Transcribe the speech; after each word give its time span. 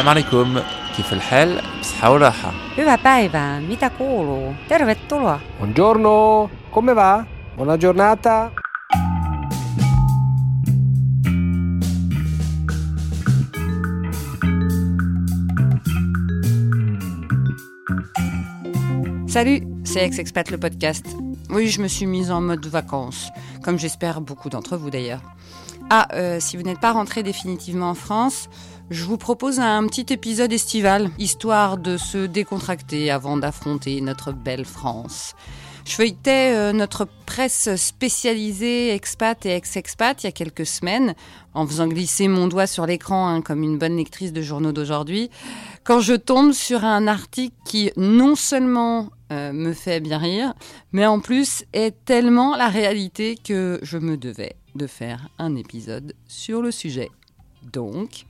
السلام 0.00 0.08
عليكم 0.08 0.60
كيف 0.96 1.12
الحال 1.12 1.62
بصحة 1.80 2.10
وراحة 2.12 2.52
Hyvää 2.76 2.98
päivää, 2.98 3.60
mitä 3.60 3.90
kuuluu? 3.90 4.54
Tervetuloa. 4.68 5.40
Buongiorno, 5.58 6.50
come 6.72 6.94
va? 6.96 7.24
Buona 7.56 7.78
giornata. 7.78 8.50
Salut, 19.28 19.62
c'est 19.84 20.04
Ex-Expat 20.04 20.50
le 20.50 20.58
podcast. 20.58 21.06
Oui, 21.50 21.68
je 21.68 21.80
me 21.82 21.88
suis 21.88 22.06
mise 22.06 22.30
en 22.30 22.40
mode 22.40 22.66
vacances, 22.66 23.30
comme 23.62 23.78
j'espère 23.78 24.20
beaucoup 24.20 24.48
d'entre 24.48 24.76
vous 24.76 24.90
d'ailleurs. 24.90 25.20
Ah, 25.90 26.06
euh, 26.14 26.40
si 26.40 26.56
vous 26.56 26.62
n'êtes 26.62 26.80
pas 26.80 26.92
rentré 26.92 27.22
définitivement 27.22 27.90
en 27.90 27.94
France, 27.94 28.48
je 28.91 29.05
vous 29.05 29.17
propose 29.17 29.61
un 29.61 29.87
petit 29.87 30.13
épisode 30.13 30.51
estival, 30.51 31.11
histoire 31.17 31.77
de 31.77 31.95
se 31.95 32.25
décontracter 32.25 33.09
avant 33.09 33.37
d'affronter 33.37 34.01
notre 34.01 34.33
belle 34.33 34.65
France. 34.65 35.33
Je 35.85 35.93
feuilletais 35.93 36.53
euh, 36.53 36.73
notre 36.73 37.07
presse 37.25 37.73
spécialisée 37.77 38.93
expat 38.93 39.45
et 39.45 39.55
ex-expat 39.55 40.21
il 40.21 40.27
y 40.27 40.29
a 40.29 40.33
quelques 40.33 40.65
semaines, 40.65 41.15
en 41.53 41.65
faisant 41.65 41.87
glisser 41.87 42.27
mon 42.27 42.49
doigt 42.49 42.67
sur 42.67 42.85
l'écran 42.85 43.29
hein, 43.29 43.41
comme 43.41 43.63
une 43.63 43.77
bonne 43.77 43.95
lectrice 43.95 44.33
de 44.33 44.41
journaux 44.41 44.73
d'aujourd'hui, 44.73 45.29
quand 45.85 46.01
je 46.01 46.13
tombe 46.13 46.51
sur 46.51 46.83
un 46.83 47.07
article 47.07 47.55
qui 47.65 47.91
non 47.95 48.35
seulement 48.35 49.09
euh, 49.31 49.53
me 49.53 49.71
fait 49.71 50.01
bien 50.01 50.17
rire, 50.17 50.53
mais 50.91 51.05
en 51.05 51.21
plus 51.21 51.63
est 51.71 51.95
tellement 52.03 52.57
la 52.57 52.67
réalité 52.67 53.37
que 53.41 53.79
je 53.83 53.97
me 53.97 54.17
devais 54.17 54.57
de 54.75 54.85
faire 54.85 55.29
un 55.39 55.55
épisode 55.55 56.13
sur 56.27 56.61
le 56.61 56.71
sujet. 56.71 57.09
Donc... 57.71 58.25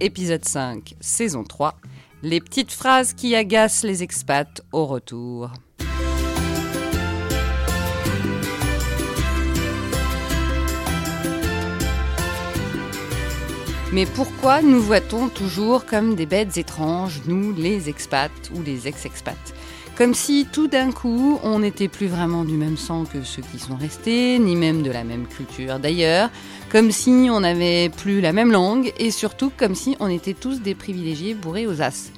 Épisode 0.00 0.44
5, 0.44 0.94
saison 1.00 1.42
3. 1.42 1.74
Les 2.22 2.40
petites 2.40 2.70
phrases 2.70 3.14
qui 3.14 3.34
agacent 3.34 3.82
les 3.82 4.04
expats 4.04 4.62
au 4.70 4.86
retour. 4.86 5.50
Mais 13.92 14.06
pourquoi 14.06 14.62
nous 14.62 14.80
voit-on 14.80 15.28
toujours 15.28 15.84
comme 15.84 16.14
des 16.14 16.26
bêtes 16.26 16.56
étranges, 16.58 17.22
nous 17.26 17.52
les 17.52 17.88
expats 17.88 18.30
ou 18.54 18.62
les 18.62 18.86
ex-expats? 18.86 19.52
Comme 19.96 20.14
si 20.14 20.46
tout 20.52 20.68
d'un 20.68 20.92
coup 20.92 21.40
on 21.42 21.58
n'était 21.58 21.88
plus 21.88 22.06
vraiment 22.06 22.44
du 22.44 22.54
même 22.54 22.76
sang 22.76 23.04
que 23.04 23.24
ceux 23.24 23.42
qui 23.42 23.58
sont 23.58 23.74
restés, 23.74 24.38
ni 24.38 24.54
même 24.54 24.84
de 24.84 24.92
la 24.92 25.02
même 25.02 25.26
culture 25.26 25.80
d'ailleurs, 25.80 26.30
comme 26.70 26.92
si 26.92 27.28
on 27.30 27.40
n'avait 27.40 27.88
plus 27.88 28.20
la 28.20 28.32
même 28.32 28.52
langue 28.52 28.92
et 28.98 29.10
surtout 29.10 29.50
comme 29.56 29.74
si 29.74 29.96
on 30.00 30.08
était 30.08 30.34
tous 30.34 30.60
des 30.60 30.74
privilégiés 30.74 31.34
bourrés 31.34 31.66
aux 31.66 31.80
as. 31.80 32.12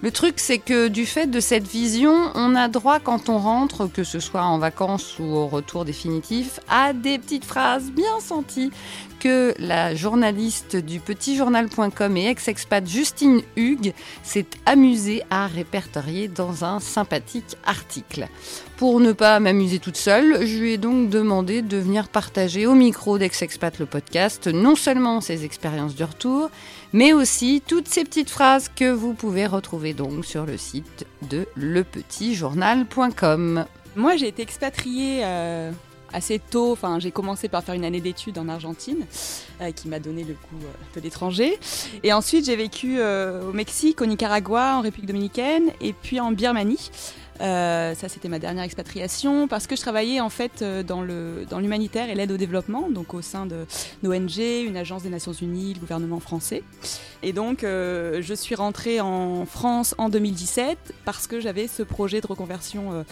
Le 0.00 0.12
truc, 0.12 0.34
c'est 0.36 0.58
que 0.58 0.86
du 0.86 1.06
fait 1.06 1.26
de 1.26 1.40
cette 1.40 1.66
vision, 1.66 2.14
on 2.36 2.54
a 2.54 2.68
droit 2.68 3.00
quand 3.00 3.28
on 3.28 3.38
rentre, 3.38 3.88
que 3.88 4.04
ce 4.04 4.20
soit 4.20 4.44
en 4.44 4.58
vacances 4.58 5.18
ou 5.18 5.24
au 5.24 5.48
retour 5.48 5.84
définitif, 5.84 6.60
à 6.68 6.92
des 6.92 7.18
petites 7.18 7.44
phrases 7.44 7.90
bien 7.90 8.20
senties 8.20 8.70
que 9.18 9.54
la 9.58 9.94
journaliste 9.94 10.76
du 10.76 11.00
petitjournal.com 11.00 12.16
et 12.16 12.28
ex-expat 12.28 12.86
Justine 12.86 13.42
Hugues 13.56 13.92
s'est 14.22 14.46
amusée 14.66 15.22
à 15.30 15.46
répertorier 15.46 16.28
dans 16.28 16.64
un 16.64 16.80
sympathique 16.80 17.56
article. 17.64 18.28
Pour 18.76 19.00
ne 19.00 19.12
pas 19.12 19.40
m'amuser 19.40 19.80
toute 19.80 19.96
seule, 19.96 20.46
je 20.46 20.58
lui 20.58 20.74
ai 20.74 20.78
donc 20.78 21.10
demandé 21.10 21.62
de 21.62 21.76
venir 21.76 22.08
partager 22.08 22.66
au 22.66 22.74
micro 22.74 23.18
d'Ex-Expat 23.18 23.78
le 23.78 23.86
podcast 23.86 24.46
non 24.46 24.76
seulement 24.76 25.20
ses 25.20 25.44
expériences 25.44 25.96
de 25.96 26.04
retour, 26.04 26.50
mais 26.92 27.12
aussi 27.12 27.60
toutes 27.66 27.88
ces 27.88 28.04
petites 28.04 28.30
phrases 28.30 28.70
que 28.74 28.90
vous 28.90 29.14
pouvez 29.14 29.46
retrouver 29.46 29.94
donc 29.94 30.24
sur 30.24 30.46
le 30.46 30.56
site 30.56 31.06
de 31.28 31.46
lepetitjournal.com. 31.56 33.66
Moi, 33.96 34.16
j'ai 34.16 34.28
été 34.28 34.42
expatriée 34.42 35.22
euh, 35.24 35.72
assez 36.12 36.38
tôt. 36.38 36.72
Enfin, 36.72 36.98
j'ai 36.98 37.10
commencé 37.10 37.48
par 37.48 37.62
faire 37.62 37.74
une 37.74 37.84
année 37.84 38.00
d'études 38.00 38.38
en 38.38 38.48
Argentine, 38.48 39.06
euh, 39.60 39.72
qui 39.72 39.88
m'a 39.88 39.98
donné 39.98 40.24
le 40.24 40.34
goût 40.34 40.64
euh, 40.64 40.96
de 40.96 41.00
l'étranger. 41.00 41.58
Et 42.02 42.12
ensuite, 42.12 42.46
j'ai 42.46 42.56
vécu 42.56 42.96
euh, 42.98 43.50
au 43.50 43.52
Mexique, 43.52 44.00
au 44.00 44.06
Nicaragua, 44.06 44.76
en 44.76 44.80
République 44.80 45.06
dominicaine, 45.06 45.70
et 45.80 45.92
puis 45.92 46.20
en 46.20 46.32
Birmanie. 46.32 46.90
Euh, 47.40 47.94
ça, 47.94 48.08
c'était 48.08 48.28
ma 48.28 48.38
dernière 48.38 48.64
expatriation 48.64 49.48
parce 49.48 49.66
que 49.66 49.76
je 49.76 49.80
travaillais 49.80 50.20
en 50.20 50.28
fait 50.28 50.62
euh, 50.62 50.82
dans 50.82 51.02
le 51.02 51.46
dans 51.48 51.60
l'humanitaire 51.60 52.10
et 52.10 52.14
l'aide 52.14 52.32
au 52.32 52.36
développement, 52.36 52.90
donc 52.90 53.14
au 53.14 53.22
sein 53.22 53.46
de 53.46 53.66
l'ONG, 54.02 54.38
une 54.38 54.76
agence 54.76 55.02
des 55.02 55.10
Nations 55.10 55.32
Unies, 55.32 55.74
le 55.74 55.80
gouvernement 55.80 56.20
français. 56.20 56.62
Et 57.22 57.32
donc, 57.32 57.64
euh, 57.64 58.22
je 58.22 58.34
suis 58.34 58.54
rentrée 58.54 59.00
en 59.00 59.44
France 59.44 59.94
en 59.98 60.08
2017 60.08 60.94
parce 61.04 61.26
que 61.26 61.40
j'avais 61.40 61.66
ce 61.66 61.82
projet 61.82 62.20
de 62.20 62.26
reconversion 62.26 62.92
euh, 62.92 63.02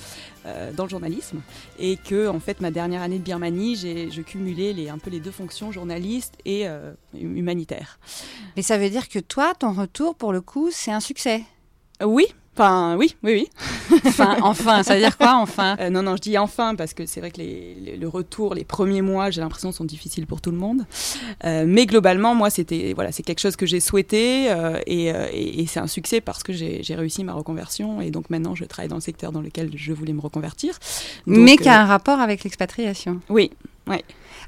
euh, 0.46 0.72
dans 0.72 0.84
le 0.84 0.90
journalisme 0.90 1.40
et 1.78 1.96
que 1.96 2.28
en 2.28 2.38
fait 2.38 2.60
ma 2.60 2.70
dernière 2.70 3.02
année 3.02 3.18
de 3.18 3.24
Birmanie, 3.24 3.74
j'ai 3.74 4.10
je 4.10 4.22
cumulais 4.22 4.72
les 4.72 4.88
un 4.88 4.98
peu 4.98 5.10
les 5.10 5.18
deux 5.18 5.32
fonctions 5.32 5.72
journaliste 5.72 6.34
et 6.44 6.68
euh, 6.68 6.92
humanitaire. 7.14 7.98
Mais 8.56 8.62
ça 8.62 8.78
veut 8.78 8.90
dire 8.90 9.08
que 9.08 9.18
toi, 9.18 9.54
ton 9.58 9.72
retour, 9.72 10.14
pour 10.14 10.32
le 10.32 10.40
coup, 10.40 10.70
c'est 10.70 10.92
un 10.92 11.00
succès? 11.00 11.42
Oui. 12.04 12.26
Enfin, 12.58 12.96
oui, 12.98 13.14
oui, 13.22 13.46
oui. 13.90 13.98
Enfin, 14.06 14.36
enfin, 14.40 14.82
ça 14.82 14.94
veut 14.94 15.00
dire 15.00 15.18
quoi, 15.18 15.34
enfin? 15.36 15.76
Euh, 15.78 15.90
non, 15.90 16.02
non, 16.02 16.16
je 16.16 16.22
dis 16.22 16.38
enfin 16.38 16.74
parce 16.74 16.94
que 16.94 17.04
c'est 17.04 17.20
vrai 17.20 17.30
que 17.30 17.36
les, 17.38 17.74
les- 17.80 17.96
le 17.98 18.08
retour, 18.08 18.54
les 18.54 18.64
premiers 18.64 19.02
mois, 19.02 19.30
j'ai 19.30 19.42
l'impression 19.42 19.72
sont 19.72 19.84
difficiles 19.84 20.26
pour 20.26 20.40
tout 20.40 20.50
le 20.50 20.56
monde. 20.56 20.86
Euh, 21.44 21.64
mais 21.66 21.84
globalement, 21.84 22.34
moi, 22.34 22.48
c'était 22.48 22.92
voilà, 22.94 23.12
c'est 23.12 23.22
quelque 23.22 23.40
chose 23.40 23.56
que 23.56 23.66
j'ai 23.66 23.80
souhaité 23.80 24.50
euh, 24.50 24.80
et, 24.86 25.06
et- 25.08 25.60
et 25.60 25.66
c'est 25.66 25.80
un 25.80 25.86
succès 25.86 26.22
parce 26.22 26.42
que 26.42 26.52
j'ai 26.54 26.94
réussi 26.94 27.24
ma 27.24 27.34
reconversion 27.34 28.00
et 28.00 28.10
donc 28.10 28.30
maintenant 28.30 28.54
je 28.54 28.64
travaille 28.64 28.88
dans 28.88 28.96
le 28.96 29.00
secteur 29.02 29.32
dans 29.32 29.42
lequel 29.42 29.70
je 29.76 29.92
voulais 29.92 30.14
me 30.14 30.20
reconvertir. 30.22 30.78
Donc, 31.26 31.36
Mais 31.38 31.56
qui 31.58 31.68
a 31.68 31.82
un 31.82 31.86
rapport 31.86 32.20
avec 32.20 32.42
l'expatriation. 32.44 33.20
oui, 33.28 33.50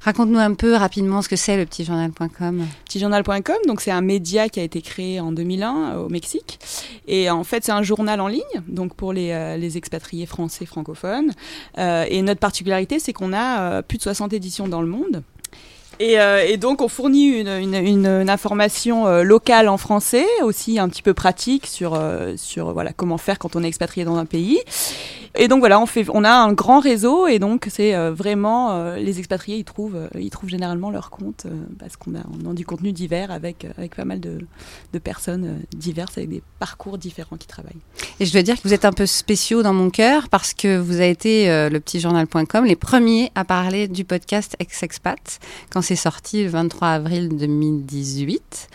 Raconte-nous 0.03 0.39
un 0.39 0.55
peu 0.55 0.75
rapidement 0.75 1.23
ce 1.23 1.29
que 1.29 1.37
c'est 1.37 1.57
le 1.57 1.67
petitjournal.com. 1.67 2.67
petitjournal.com, 2.85 3.57
donc 3.67 3.81
c'est 3.81 3.91
un 3.91 4.01
média 4.01 4.49
qui 4.49 4.61
a 4.61 4.63
été 4.63 4.81
créé 4.81 5.21
en 5.21 5.33
2001 5.33 5.75
euh, 5.75 6.05
au 6.05 6.09
Mexique. 6.09 6.59
Et 7.07 7.31
en 7.31 7.45
fait, 7.45 7.65
c'est 7.65 7.73
un 7.73 7.83
journal 7.83 8.21
en 8.21 8.29
ligne, 8.29 8.43
donc 8.69 8.95
pour 8.95 9.13
les, 9.13 9.31
euh, 9.33 9.57
les 9.57 9.77
expatriés 9.77 10.27
français 10.27 10.67
francophones. 10.67 11.33
Euh, 11.79 12.05
et 12.09 12.23
notre 12.23 12.41
particularité, 12.41 12.99
c'est 12.99 13.13
qu'on 13.13 13.33
a 13.33 13.83
plus 13.83 13.99
de 13.99 14.03
60 14.03 14.33
éditions 14.33 14.69
dans 14.69 14.81
le 14.81 14.89
monde. 14.89 15.23
Et, 16.01 16.57
donc, 16.59 16.81
on 16.81 16.87
fournit 16.87 17.27
une, 17.27 17.75
une, 17.75 18.31
information 18.31 19.09
locale 19.23 19.69
en 19.69 19.79
français, 19.79 20.25
aussi 20.43 20.79
un 20.79 20.89
petit 20.89 21.03
peu 21.03 21.13
pratique 21.13 21.67
sur, 21.67 22.01
sur 22.37 22.73
voilà, 22.73 22.93
comment 22.93 23.19
faire 23.19 23.41
quand 23.41 23.57
on 23.57 23.65
est 23.65 23.67
expatrié 23.67 24.05
dans 24.05 24.15
un 24.15 24.25
pays. 24.25 24.61
Et 25.41 25.47
donc 25.47 25.61
voilà, 25.61 25.81
on, 25.81 25.87
fait, 25.87 26.05
on 26.13 26.25
a 26.25 26.33
un 26.33 26.53
grand 26.53 26.81
réseau 26.81 27.29
et 27.29 27.39
donc 27.39 27.69
c'est 27.71 27.95
euh, 27.95 28.13
vraiment 28.13 28.73
euh, 28.73 28.97
les 28.97 29.21
expatriés, 29.21 29.57
ils 29.57 29.65
trouvent, 29.65 29.95
euh, 29.95 30.09
ils 30.19 30.31
trouvent 30.31 30.51
généralement 30.51 30.91
leur 30.91 31.11
compte 31.11 31.47
parce 31.79 31.97
qu'on 31.97 32.17
a, 32.17 32.23
on 32.45 32.51
a 32.51 32.55
du 32.55 32.67
contenu 32.67 32.91
divers 32.91 33.31
avec, 33.31 33.65
avec 33.79 33.95
pas 33.95 34.05
mal 34.05 34.19
de, 34.19 34.41
de 34.93 34.99
personnes 34.99 35.61
diverses 35.77 36.19
avec 36.19 36.29
des 36.29 36.43
parcours 36.59 36.99
différents 36.99 37.37
qui 37.37 37.47
travaillent. 37.47 37.81
Et 38.19 38.27
je 38.27 38.33
dois 38.33 38.43
dire 38.43 38.57
que 38.57 38.67
vous 38.67 38.75
êtes 38.75 38.85
un 38.85 38.93
peu 38.93 39.07
spéciaux 39.07 39.63
dans 39.63 39.73
mon 39.73 39.91
cœur 39.91 40.29
parce 40.29 40.55
que 40.55 40.77
vous 40.77 40.97
avez 40.97 41.11
été, 41.11 41.47
le 41.47 41.79
petitjournal.com, 41.79 42.65
les 42.65 42.75
premiers 42.75 43.31
à 43.37 43.45
parler 43.45 43.87
du 43.87 44.05
podcast 44.05 44.57
Ex-Expat 44.59 45.39
quand 45.71 45.83
c'est 45.83 45.95
sorti 45.95 46.43
le 46.43 46.51
23 46.51 46.89
avril 46.89 47.29
2018. 47.29 48.69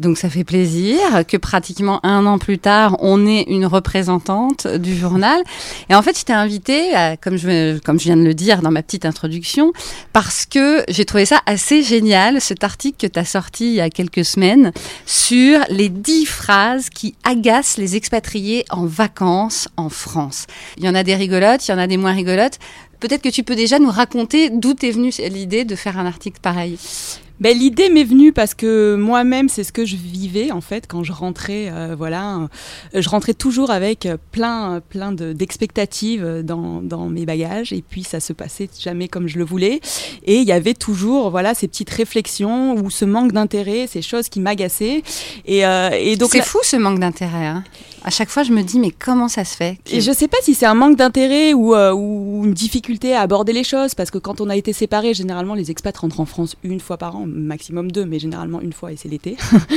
Donc 0.00 0.18
ça 0.18 0.28
fait 0.28 0.44
plaisir 0.44 0.98
que 1.26 1.38
pratiquement 1.38 2.04
un 2.04 2.26
an 2.26 2.38
plus 2.38 2.58
tard, 2.58 2.96
on 3.00 3.26
ait 3.26 3.44
une 3.44 3.64
représentante 3.64 4.66
du 4.66 4.94
journal. 4.94 5.42
Et 5.88 5.94
en 5.94 6.02
fait, 6.02 6.09
je 6.18 6.24
t'ai 6.24 6.32
invité, 6.32 6.94
à- 6.94 7.16
comme, 7.16 7.36
je, 7.36 7.78
comme 7.78 7.98
je 7.98 8.04
viens 8.04 8.16
de 8.16 8.22
le 8.24 8.34
dire 8.34 8.62
dans 8.62 8.70
ma 8.70 8.82
petite 8.82 9.04
introduction, 9.04 9.72
parce 10.12 10.46
que 10.46 10.84
j'ai 10.88 11.04
trouvé 11.04 11.24
ça 11.26 11.40
assez 11.46 11.82
génial, 11.82 12.40
cet 12.40 12.64
article 12.64 12.96
que 13.08 13.12
tu 13.12 13.18
as 13.18 13.24
sorti 13.24 13.66
il 13.68 13.74
y 13.74 13.80
a 13.80 13.90
quelques 13.90 14.24
semaines 14.24 14.72
sur 15.06 15.60
les 15.68 15.88
dix 15.88 16.26
phrases 16.26 16.90
qui 16.90 17.14
agacent 17.24 17.78
les 17.78 17.96
expatriés 17.96 18.64
en 18.70 18.86
vacances 18.86 19.68
en 19.76 19.88
France. 19.88 20.46
Il 20.76 20.84
y 20.84 20.88
en 20.88 20.94
a 20.94 21.02
des 21.02 21.14
rigolotes, 21.14 21.66
il 21.68 21.70
y 21.70 21.74
en 21.74 21.78
a 21.78 21.86
des 21.86 21.96
moins 21.96 22.12
rigolotes. 22.14 22.58
Peut-être 23.00 23.22
que 23.22 23.28
tu 23.30 23.42
peux 23.44 23.56
déjà 23.56 23.78
nous 23.78 23.90
raconter 23.90 24.50
d'où 24.50 24.74
t'es 24.74 24.90
venue 24.90 25.12
l'idée 25.30 25.64
de 25.64 25.74
faire 25.74 25.98
un 25.98 26.06
article 26.06 26.38
pareil? 26.40 26.78
Ben, 27.40 27.56
L'idée 27.56 27.88
m'est 27.88 28.04
venue 28.04 28.32
parce 28.32 28.54
que 28.54 28.94
moi-même, 28.96 29.48
c'est 29.48 29.64
ce 29.64 29.72
que 29.72 29.84
je 29.86 29.96
vivais 29.96 30.50
en 30.52 30.60
fait 30.60 30.86
quand 30.86 31.02
je 31.02 31.12
rentrais. 31.12 31.68
euh, 31.72 31.94
voilà, 31.96 32.48
je 32.94 33.08
rentrais 33.08 33.34
toujours 33.34 33.70
avec 33.70 34.04
euh, 34.06 34.16
plein, 34.32 34.80
plein 34.88 35.10
de- 35.12 35.32
d'expectatives 35.32 36.22
euh, 36.24 36.42
dans, 36.42 36.82
dans 36.82 37.08
mes 37.08 37.24
bagages 37.26 37.72
et 37.72 37.82
puis 37.86 38.04
ça 38.04 38.20
se 38.20 38.32
passait 38.32 38.68
jamais 38.78 39.08
comme 39.08 39.26
je 39.26 39.38
le 39.38 39.44
voulais. 39.44 39.80
Et 40.26 40.36
il 40.36 40.46
y 40.46 40.52
avait 40.52 40.74
toujours 40.74 41.30
voilà 41.30 41.54
ces 41.54 41.66
petites 41.68 41.90
réflexions 41.90 42.74
ou 42.74 42.90
ce 42.90 43.04
manque 43.04 43.32
d'intérêt, 43.32 43.86
ces 43.86 44.02
choses 44.02 44.28
qui 44.28 44.40
m'agaçaient. 44.40 45.02
Et, 45.46 45.64
euh, 45.66 45.90
et 45.92 46.16
donc 46.16 46.30
C'est 46.32 46.38
là- 46.38 46.44
fou 46.44 46.58
ce 46.62 46.76
manque 46.76 46.98
d'intérêt. 47.00 47.46
hein. 47.46 47.64
À 48.02 48.08
chaque 48.08 48.30
fois, 48.30 48.44
je 48.44 48.52
me 48.52 48.62
dis, 48.62 48.78
mais 48.78 48.92
comment 48.92 49.28
ça 49.28 49.44
se 49.44 49.54
fait 49.54 49.78
que- 49.84 49.94
Et 49.96 50.00
je 50.00 50.10
sais 50.10 50.26
pas 50.26 50.38
si 50.42 50.54
c'est 50.54 50.64
un 50.64 50.72
manque 50.74 50.96
d'intérêt 50.96 51.52
ou, 51.52 51.74
euh, 51.74 51.92
ou 51.92 52.44
une 52.46 52.54
difficulté 52.54 53.14
à 53.14 53.20
aborder 53.20 53.52
les 53.52 53.62
choses 53.64 53.94
parce 53.94 54.10
que 54.10 54.16
quand 54.16 54.40
on 54.40 54.48
a 54.48 54.56
été 54.56 54.72
séparés, 54.72 55.12
généralement 55.12 55.52
les 55.54 55.70
expats 55.70 55.94
rentrent 55.98 56.20
en 56.20 56.24
France 56.24 56.56
une 56.62 56.80
fois 56.80 56.96
par 56.96 57.16
an, 57.16 57.26
maximum 57.34 57.90
deux, 57.90 58.04
mais 58.04 58.18
généralement 58.18 58.60
une 58.60 58.72
fois 58.72 58.92
et 58.92 58.96
c'est 58.96 59.08
l'été. 59.08 59.36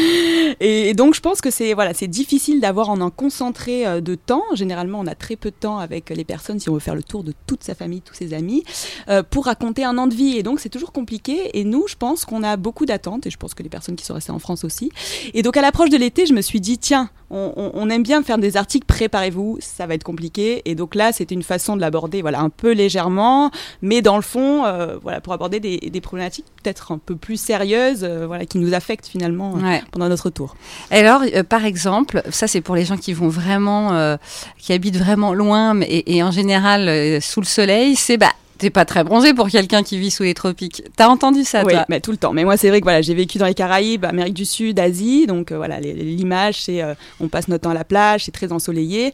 et, 0.60 0.94
donc 0.94 1.16
je 1.16 1.22
pense 1.22 1.42
que 1.42 1.52
c'est 1.52 1.74
voilà, 1.74 1.94
c'est 1.94 2.08
difficile 2.08 2.62
d'avoir 2.62 2.90
en 2.90 3.02
un 3.02 3.10
concentré 3.10 3.86
euh, 3.86 4.02
de 4.02 4.16
temps. 4.16 4.44
Généralement, 4.54 5.00
on 5.00 5.08
a 5.08 5.16
très 5.16 5.36
peu 5.36 5.50
de 5.52 5.56
temps 5.56 5.78
avec 5.78 6.10
les 6.10 6.24
personnes 6.24 6.60
si 6.60 6.70
on 6.70 6.74
veut 6.74 6.80
faire 6.80 6.96
le 6.96 7.04
tour 7.04 7.24
de 7.24 7.34
toute 7.48 7.64
sa 7.64 7.76
famille, 7.76 8.02
tous 8.02 8.14
ses 8.14 8.34
amis, 8.34 8.64
euh, 9.10 9.24
pour 9.24 9.46
raconter 9.46 9.84
un 9.84 9.98
an 9.98 10.08
de 10.08 10.16
vie. 10.16 10.38
Et 10.38 10.44
donc 10.44 10.60
c'est 10.60 10.70
toujours 10.70 10.92
compliqué. 10.92 11.58
Et 11.58 11.64
nous, 11.64 11.88
je 11.88 11.96
pense 11.96 12.26
qu'on 12.26 12.44
a 12.44 12.58
beaucoup 12.58 12.86
d'attentes 12.86 13.26
et 13.26 13.30
je 13.30 13.38
pense 13.38 13.54
que 13.54 13.64
les 13.64 13.70
personnes 13.70 13.96
qui 13.96 14.06
sont 14.06 14.14
restées 14.14 14.32
en 14.32 14.40
France 14.40 14.64
aussi. 14.64 14.92
Et 15.34 15.42
donc 15.42 15.58
à 15.58 15.62
l'approche 15.62 15.90
de 15.90 15.98
l'été, 15.98 16.26
je 16.26 16.34
me 16.34 16.42
suis 16.42 16.62
dit 16.62 16.78
tiens, 16.78 17.10
on, 17.34 17.90
aime 17.90 18.04
bien 18.04 18.22
faire 18.24 18.38
des 18.38 18.58
articles, 18.58 18.86
préparez-vous, 18.86 19.58
ça 19.60 19.88
va 19.88 19.96
être 19.96 20.04
compliqué. 20.04 20.62
Et 20.66 20.76
donc 20.76 20.96
là, 20.96 21.12
c'était 21.12 21.36
une 21.36 21.44
façon 21.44 21.76
de 21.76 21.82
l'aborder, 21.82 22.22
voilà, 22.22 22.40
un 22.42 22.50
peu 22.50 22.72
légèrement, 22.74 23.52
mais 23.82 24.02
dans 24.02 24.16
le 24.16 24.22
fond, 24.22 24.66
euh, 24.66 24.98
voilà, 25.02 25.22
pour 25.22 25.34
aborder 25.34 25.60
des, 25.60 26.02
problématiques 26.02 26.46
peut-être 26.64 26.92
un 26.92 26.98
peu 26.98 27.16
plus 27.16 27.38
sérieuses, 27.38 28.04
euh, 28.04 28.26
voilà, 28.26 28.46
qui 28.46 28.58
nous 28.58 28.74
affectent 28.74 29.08
finalement 29.08 29.58
euh, 29.58 29.78
pendant 29.92 30.10
notre 30.10 30.30
tour. 30.30 30.56
Alors, 30.92 31.22
par 31.50 31.66
exemple, 31.66 32.24
ça 32.30 32.48
c'est 32.48 32.62
pour 32.62 32.76
les 32.76 32.86
gens 32.86 32.98
qui 32.98 33.14
vont 33.14 33.28
vraiment, 33.28 34.18
qui 34.58 34.74
habitent 34.74 34.98
vraiment 34.98 35.34
loin, 35.34 35.80
et, 35.82 36.16
et 36.16 36.24
en 36.24 36.32
général 36.32 37.22
sous 37.22 37.42
le 37.42 37.46
soleil, 37.46 37.96
c'est 37.96 38.18
bah 38.18 38.34
T'es 38.60 38.70
pas 38.70 38.86
très 38.86 39.04
bronzé 39.04 39.34
pour 39.34 39.50
quelqu'un 39.50 39.84
qui 39.84 39.98
vit 39.98 40.12
sous 40.12 40.24
les 40.24 40.34
tropiques. 40.34 40.84
T'as 40.96 41.08
entendu 41.08 41.44
ça, 41.44 41.66
oui, 41.66 41.74
mais 41.90 42.00
tout 42.00 42.12
le 42.12 42.18
temps. 42.18 42.34
Mais 42.34 42.44
moi, 42.44 42.56
c'est 42.56 42.70
vrai 42.70 42.80
que 42.80 42.86
voilà, 42.86 43.02
j'ai 43.02 43.16
vécu 43.16 43.38
dans 43.38 43.48
les 43.48 43.56
Caraïbes, 43.56 44.06
Amérique 44.06 44.36
du 44.36 44.46
Sud, 44.46 44.80
Asie. 44.80 45.26
Donc 45.26 45.52
euh, 45.52 45.58
voilà, 45.58 45.80
l'image, 45.80 46.62
c'est 46.62 46.82
euh, 46.82 46.94
on 47.20 47.28
passe 47.28 47.48
notre 47.48 47.64
temps 47.64 47.72
à 47.72 47.74
la 47.74 47.84
plage, 47.84 48.26
c'est 48.26 48.32
très 48.32 48.52
ensoleillé. 48.52 49.12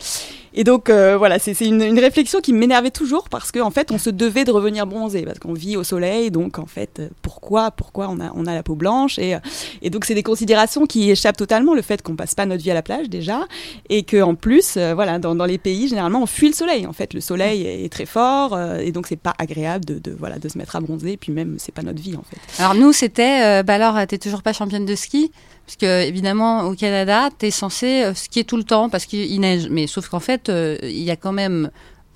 Et 0.53 0.63
donc 0.63 0.89
euh, 0.89 1.17
voilà, 1.17 1.39
c'est 1.39 1.53
une, 1.61 1.99
réflexion 1.99 2.39
qui 2.39 2.53
m'énervait 2.53 2.91
toujours 2.91 3.29
parce 3.29 3.51
qu'en 3.51 3.67
en 3.67 3.71
fait, 3.71 3.91
on 3.91 3.97
se 3.97 4.09
devait 4.09 4.45
de 4.45 4.51
revenir 4.51 4.87
bronzé 4.87 5.23
parce 5.23 5.39
qu'on 5.39 5.53
vit 5.53 5.77
au 5.77 5.83
soleil. 5.83 6.31
Donc 6.31 6.59
en 6.59 6.65
fait, 6.65 7.01
pourquoi, 7.21 7.71
pourquoi 7.71 8.07
on 8.09 8.19
a, 8.19 8.31
on 8.35 8.45
a 8.45 8.53
la 8.53 8.63
peau 8.63 8.75
blanche 8.75 9.19
et, 9.19 9.37
et 9.81 9.89
donc 9.89 10.05
c'est 10.05 10.15
des 10.15 10.23
considérations 10.23 10.85
qui 10.85 11.11
échappent 11.11 11.37
totalement 11.37 11.73
le 11.73 11.81
fait 11.81 12.01
qu'on 12.01 12.15
passe 12.15 12.35
pas 12.35 12.45
notre 12.45 12.63
vie 12.63 12.71
à 12.71 12.73
la 12.73 12.81
plage 12.81 13.09
déjà 13.09 13.47
et 13.89 14.03
que 14.03 14.21
en 14.21 14.35
plus, 14.35 14.77
voilà, 14.77 15.19
dans, 15.19 15.35
dans, 15.35 15.45
les 15.45 15.57
pays 15.57 15.87
généralement, 15.87 16.23
on 16.23 16.27
fuit 16.27 16.47
le 16.47 16.55
soleil. 16.55 16.85
En 16.87 16.93
fait, 16.93 17.13
le 17.13 17.21
soleil 17.21 17.65
est 17.65 17.91
très 17.91 18.05
fort 18.05 18.59
et 18.79 18.91
donc 18.91 19.07
c'est 19.07 19.15
pas 19.15 19.33
agréable 19.37 19.85
de, 19.85 19.99
de, 19.99 20.15
voilà, 20.17 20.39
de 20.39 20.49
se 20.49 20.57
mettre 20.57 20.75
à 20.75 20.79
bronzer. 20.79 21.17
Puis 21.17 21.31
même, 21.31 21.55
c'est 21.59 21.73
pas 21.73 21.83
notre 21.83 22.01
vie 22.01 22.15
en 22.15 22.23
fait. 22.23 22.61
Alors 22.61 22.75
nous, 22.75 22.93
c'était, 22.93 23.43
euh, 23.43 23.63
bah 23.63 23.75
alors, 23.75 24.05
t'es 24.07 24.17
toujours 24.17 24.41
pas 24.41 24.53
championne 24.53 24.85
de 24.85 24.95
ski 24.95 25.31
parce 25.69 25.77
que 25.77 26.07
évidemment 26.07 26.63
au 26.63 26.73
Canada, 26.73 27.29
tu 27.37 27.45
es 27.45 27.51
censé 27.51 28.01
euh, 28.01 28.15
skier 28.15 28.43
tout 28.43 28.57
le 28.57 28.63
temps 28.63 28.89
parce 28.89 29.05
qu'il 29.05 29.39
neige. 29.39 29.67
Mais 29.69 29.85
sauf 29.85 30.09
qu'en 30.09 30.19
fait, 30.19 30.49
euh, 30.49 30.79
il 30.81 31.03
y 31.03 31.11
a 31.11 31.15
quand 31.15 31.31
même 31.31 31.69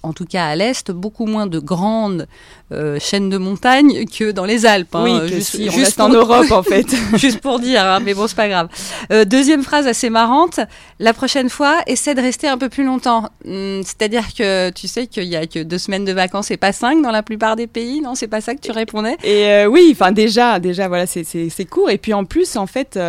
en 0.03 0.11
tout 0.11 0.25
cas 0.25 0.47
à 0.47 0.55
l'est, 0.55 0.91
beaucoup 0.91 1.25
moins 1.25 1.47
de 1.47 1.59
grandes 1.59 2.27
euh, 2.71 2.99
chaînes 2.99 3.29
de 3.29 3.37
montagnes 3.37 4.05
que 4.05 4.31
dans 4.31 4.43
les 4.43 4.65
Alpes. 4.65 4.93
Hein. 4.93 5.03
Oui, 5.03 5.33
juste, 5.33 5.71
juste 5.71 5.99
en 6.01 6.09
Europe 6.09 6.51
en 6.51 6.61
fait. 6.61 6.87
juste 7.15 7.39
pour 7.39 7.59
dire, 7.59 7.83
hein, 7.83 7.99
mais 8.01 8.13
bon, 8.13 8.27
c'est 8.27 8.35
pas 8.35 8.49
grave. 8.49 8.67
Euh, 9.11 9.23
deuxième 9.23 9.63
phrase 9.63 9.87
assez 9.87 10.09
marrante. 10.09 10.59
La 10.99 11.13
prochaine 11.13 11.49
fois, 11.49 11.81
essaie 11.87 12.13
de 12.15 12.21
rester 12.21 12.47
un 12.47 12.57
peu 12.57 12.67
plus 12.67 12.83
longtemps. 12.83 13.29
Hmm, 13.45 13.81
c'est-à-dire 13.83 14.33
que 14.37 14.69
tu 14.71 14.87
sais 14.87 15.07
qu'il 15.07 15.23
y 15.23 15.37
a 15.37 15.47
que 15.47 15.63
deux 15.63 15.77
semaines 15.77 16.05
de 16.05 16.13
vacances 16.13 16.51
et 16.51 16.57
pas 16.57 16.73
cinq 16.73 17.01
dans 17.01 17.11
la 17.11 17.23
plupart 17.23 17.55
des 17.55 17.67
pays, 17.67 18.01
non? 18.01 18.15
C'est 18.15 18.27
pas 18.27 18.41
ça 18.41 18.55
que 18.55 18.61
tu 18.61 18.71
répondais? 18.71 19.17
Et 19.23 19.47
euh, 19.47 19.67
oui, 19.67 19.89
enfin 19.93 20.11
déjà, 20.11 20.59
déjà 20.59 20.89
voilà, 20.89 21.07
c'est 21.07 21.65
court. 21.69 21.89
Et 21.89 21.97
puis 21.97 22.13
en 22.13 22.25
plus, 22.25 22.57
en 22.57 22.67
fait, 22.67 22.99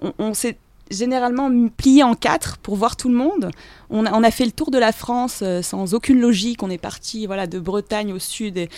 on, 0.00 0.12
on 0.18 0.34
s'est 0.34 0.56
généralement 0.92 1.50
plié 1.76 2.02
en 2.02 2.14
quatre 2.14 2.58
pour 2.58 2.76
voir 2.76 2.96
tout 2.96 3.08
le 3.08 3.14
monde. 3.14 3.50
On 3.92 4.06
a, 4.06 4.12
on 4.12 4.22
a 4.22 4.30
fait 4.30 4.46
le 4.46 4.52
tour 4.52 4.70
de 4.70 4.78
la 4.78 4.90
France 4.90 5.40
euh, 5.42 5.62
sans 5.62 5.94
aucune 5.94 6.20
logique. 6.20 6.62
On 6.62 6.70
est 6.70 6.78
parti 6.78 7.26
voilà, 7.26 7.46
de 7.46 7.58
Bretagne 7.58 8.12
au 8.12 8.18
sud. 8.18 8.56
Et, 8.56 8.68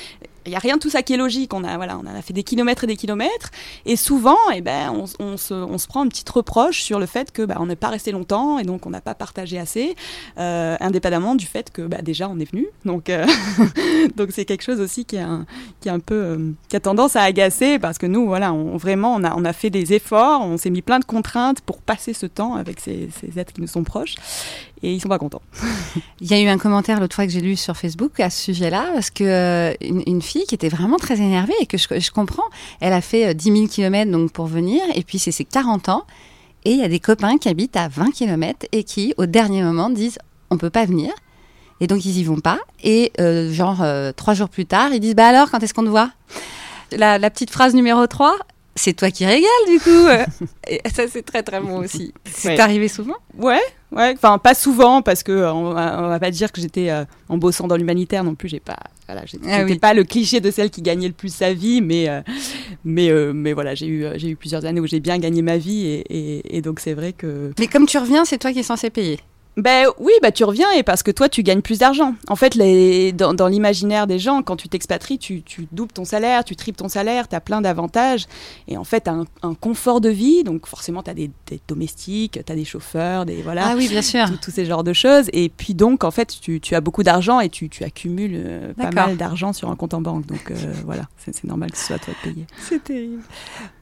il 0.47 0.51
n'y 0.51 0.57
a 0.57 0.59
rien 0.59 0.77
de 0.77 0.81
tout 0.81 0.91
ça 0.91 1.03
qui 1.03 1.15
est 1.15 1.17
logique. 1.17 1.55
On 1.55 1.65
a, 1.65 1.77
voilà, 1.77 1.99
on 1.99 2.07
a 2.07 2.23
fait 2.23 2.33
des 2.33 2.43
kilomètres 2.43 2.85
et 2.85 2.87
des 2.87 2.97
kilomètres. 2.97 3.51
Et 3.87 3.97
souvent, 3.97 4.37
eh 4.55 4.61
ben, 4.61 4.91
on, 4.91 5.05
on, 5.25 5.37
se, 5.37 5.55
on 5.55 5.79
se 5.79 5.87
prend 5.87 6.03
un 6.03 6.09
petit 6.09 6.25
reproche 6.31 6.83
sur 6.83 6.99
le 6.99 7.07
fait 7.07 7.33
que 7.33 7.43
bah, 7.43 7.57
on 7.61 7.67
n'est 7.67 7.77
pas 7.77 7.89
resté 7.89 8.13
longtemps 8.13 8.59
et 8.59 8.65
donc 8.65 8.87
on 8.87 8.91
n'a 8.91 9.01
pas 9.01 9.15
partagé 9.15 9.59
assez, 9.59 9.95
euh, 10.39 10.77
indépendamment 10.81 11.35
du 11.35 11.47
fait 11.47 11.71
que 11.71 11.83
bah, 11.83 12.03
déjà 12.03 12.29
on 12.29 12.39
est 12.39 12.51
venu. 12.51 12.67
Donc, 12.85 13.09
euh, 13.09 13.27
donc 14.17 14.31
c'est 14.33 14.45
quelque 14.45 14.63
chose 14.63 14.81
aussi 14.81 15.05
qui, 15.05 15.17
est 15.17 15.21
un, 15.21 15.47
qui, 15.81 15.89
est 15.89 15.93
un 15.93 16.01
peu, 16.01 16.15
euh, 16.15 16.51
qui 16.69 16.77
a 16.77 16.81
tendance 16.81 17.17
à 17.17 17.23
agacer 17.23 17.79
parce 17.79 17.99
que 17.99 18.07
nous, 18.07 18.27
voilà, 18.27 18.53
on, 18.53 18.77
vraiment, 18.77 19.15
on 19.15 19.25
a, 19.25 19.35
on 19.37 19.45
a 19.45 19.53
fait 19.53 19.71
des 19.71 19.95
efforts, 19.95 20.43
on 20.43 20.59
s'est 20.59 20.71
mis 20.71 20.83
plein 20.83 20.99
de 20.99 21.05
contraintes 21.05 21.61
pour 21.63 21.79
passer 21.81 22.13
ce 22.13 22.27
temps 22.27 22.55
avec 22.55 22.81
ces, 22.81 23.09
ces 23.21 23.39
êtres 23.39 23.53
qui 23.53 23.61
nous 23.61 23.67
sont 23.67 23.85
proches 23.85 24.17
et 24.85 24.93
ils 24.93 25.01
sont 25.01 25.09
pas 25.09 25.19
contents. 25.19 25.43
Il 26.21 26.31
y 26.31 26.35
a 26.35 26.41
eu 26.41 26.47
un 26.47 26.59
commentaire 26.59 27.01
l'autre 27.01 27.15
fois 27.15 27.25
que 27.25 27.33
j'ai 27.33 27.41
lu 27.41 27.57
sur 27.57 27.77
Facebook 27.77 28.21
à 28.21 28.29
ce 28.29 28.43
sujet-là, 28.43 28.91
parce 28.93 29.11
que 29.11 29.25
euh, 29.25 29.75
une, 29.81 30.21
fille 30.21 30.45
qui 30.47 30.55
était 30.55 30.69
vraiment 30.69 30.99
très 30.99 31.17
énervée 31.17 31.55
et 31.61 31.67
que 31.67 31.79
je, 31.79 32.11
comprends, 32.11 32.45
elle 32.81 32.93
a 32.93 33.01
fait 33.01 33.35
10 33.35 33.45
000 33.45 33.67
km 33.67 34.11
donc 34.11 34.33
pour 34.33 34.47
venir, 34.47 34.83
et 34.95 35.03
puis 35.03 35.19
c'est 35.19 35.33
ses 35.33 35.45
40 35.45 35.89
ans, 35.89 36.05
et 36.65 36.73
il 36.73 36.79
y 36.79 36.85
a 36.85 36.89
des 36.89 37.01
copains 37.01 37.39
qui 37.39 37.49
habitent 37.49 37.77
à 37.77 37.89
20 37.89 38.11
km 38.11 38.67
et 38.73 38.85
qui, 38.85 39.15
au 39.17 39.27
dernier 39.27 39.63
moment, 39.63 39.89
disent 39.89 40.19
on 40.51 40.59
peut 40.59 40.71
pas 40.71 40.85
venir. 40.85 41.13
Et 41.81 41.87
donc 41.87 42.05
ils 42.05 42.19
y 42.19 42.25
vont 42.25 42.41
pas. 42.41 42.61
Et 42.83 43.13
euh, 43.21 43.53
genre 43.53 43.83
euh, 43.83 44.13
trois 44.13 44.35
jours 44.35 44.49
plus 44.49 44.65
tard, 44.65 44.93
ils 44.93 45.01
disent 45.01 45.17
bah 45.17 45.27
alors 45.27 45.51
quand 45.51 45.63
est-ce 45.63 45.75
qu'on 45.75 45.85
te 45.85 45.89
voit? 45.89 46.11
La, 46.93 47.19
la, 47.19 47.31
petite 47.31 47.51
phrase 47.51 47.75
numéro 47.75 48.07
3, 48.07 48.37
c'est 48.77 48.95
toi 48.95 49.11
qui 49.11 49.25
régales 49.25 49.49
du 49.69 49.79
coup. 49.81 50.09
et 50.69 50.81
ça 50.93 51.07
c'est 51.09 51.23
très 51.23 51.43
très 51.43 51.61
bon 51.61 51.79
aussi. 51.79 52.13
C'est 52.25 52.59
arrivé 52.59 52.89
souvent? 52.89 53.17
Ouais, 53.39 53.61
ouais. 53.93 54.15
Enfin 54.17 54.39
pas 54.39 54.55
souvent 54.55 55.03
parce 55.03 55.23
que 55.23 55.33
euh, 55.33 55.53
on, 55.53 55.73
va, 55.73 56.19
pas 56.19 56.31
dire 56.31 56.53
que 56.53 56.61
j'étais 56.61 56.91
euh, 56.91 57.05
en 57.29 57.39
bossant 57.39 57.67
dans 57.67 57.77
l'humanitaire 57.77 58.25
non 58.25 58.35
plus. 58.35 58.49
J'ai 58.49 58.61
pas, 58.61 58.79
voilà, 59.07 59.23
j'étais 59.27 59.49
ah 59.51 59.65
pas 59.81 59.95
le 59.95 60.05
cliché 60.05 60.41
de 60.41 60.51
celle 60.51 60.71
qui 60.71 60.83
gagnait 60.83 61.09
le 61.09 61.15
plus 61.15 61.35
sa 61.35 61.53
vie, 61.53 61.81
mais 61.81 62.09
euh, 62.09 62.21
mais 62.85 63.11
mais 63.33 63.53
voilà, 63.53 63.75
j'ai 63.75 63.87
eu 63.87 64.07
j'ai 64.17 64.31
eu 64.31 64.37
plusieurs 64.37 64.65
années 64.65 64.81
où 64.81 64.87
j'ai 64.87 65.01
bien 65.01 65.19
gagné 65.19 65.43
ma 65.43 65.57
vie 65.57 65.87
et, 65.87 66.05
et, 66.09 66.57
et 66.57 66.63
donc 66.63 66.81
c'est 66.81 66.95
vrai 66.95 67.13
que. 67.13 67.53
Mais 67.59 67.67
comme 67.67 67.87
tu 67.87 67.99
reviens, 67.99 68.25
c'est 68.25 68.39
toi 68.39 68.53
qui 68.53 68.61
es 68.61 68.65
censé 68.65 68.91
payer. 68.91 69.21
Ben 69.57 69.87
oui, 69.99 70.13
bah 70.21 70.33
tu 70.33 70.43
reviens 70.43 70.71
et 70.73 70.83
parce 70.83 71.05
que 71.05 71.13
toi 71.13 71.29
tu 71.29 71.45
gagnes 71.45 71.61
plus 71.61 71.79
d'argent. 71.79 72.15
En 72.29 72.35
fait, 72.35 72.57
les, 72.57 73.13
dans, 73.13 73.35
dans 73.35 73.47
l'imaginaire 73.47 74.09
des 74.09 74.19
gens, 74.19 74.43
quand 74.43 74.57
tu 74.57 74.69
t'expatries, 74.69 75.19
tu, 75.19 75.43
tu, 75.43 75.69
doubles 75.71 75.93
ton 75.93 76.05
salaire, 76.05 76.45
tu 76.45 76.57
triples 76.57 76.79
ton 76.79 76.89
salaire, 76.89 77.29
tu 77.29 77.37
as 77.37 77.41
plein 77.41 77.61
d'avantages 77.61 78.27
et 78.67 78.77
en 78.77 78.83
fait, 78.83 79.03
tu 79.03 79.11
as 79.11 79.25
un, 79.43 79.55
confort 79.55 80.01
de 80.01 80.09
vie. 80.09 80.43
Donc 80.43 80.67
forcément, 80.67 81.03
tu 81.05 81.11
as 81.11 81.15
des, 81.15 81.31
domestiques, 81.69 82.41
tu 82.45 82.53
as 82.53 82.57
des 82.57 82.65
chauffeurs, 82.65 83.27
des 83.27 83.43
voilà. 83.43 83.69
Ah 83.69 83.75
oui, 83.77 83.89
bien 83.89 84.03
sûr. 84.03 84.27
Tous 84.41 84.51
ces 84.51 84.65
genres 84.65 84.85
de 84.85 84.93
choses. 84.93 85.27
Et 85.33 85.49
puis 85.49 85.75
donc, 85.75 86.03
en 86.03 86.11
fait, 86.11 86.35
tu, 86.41 86.61
tu 86.61 86.75
as 86.75 86.81
beaucoup 86.81 87.05
d'argent 87.05 87.39
et 87.39 87.49
tu, 87.49 87.69
tu 87.69 87.85
accumules 87.85 88.35
euh, 88.35 88.73
pas 88.75 88.91
mal 88.91 89.17
d'argent 89.17 89.53
sur 89.53 89.71
un 89.71 89.77
compte 89.77 89.95
en 89.95 90.01
banque. 90.01 90.27
Donc 90.27 90.51
euh, 90.51 90.55
voilà, 90.85 91.05
c'est 91.19 91.45
normal 91.45 91.71
que 91.71 91.79
ce 91.79 91.87
soit 91.87 91.99
toi 91.99 92.15
de 92.25 92.29
payer. 92.29 92.47
C'est 92.59 92.83
terrible. 92.83 93.23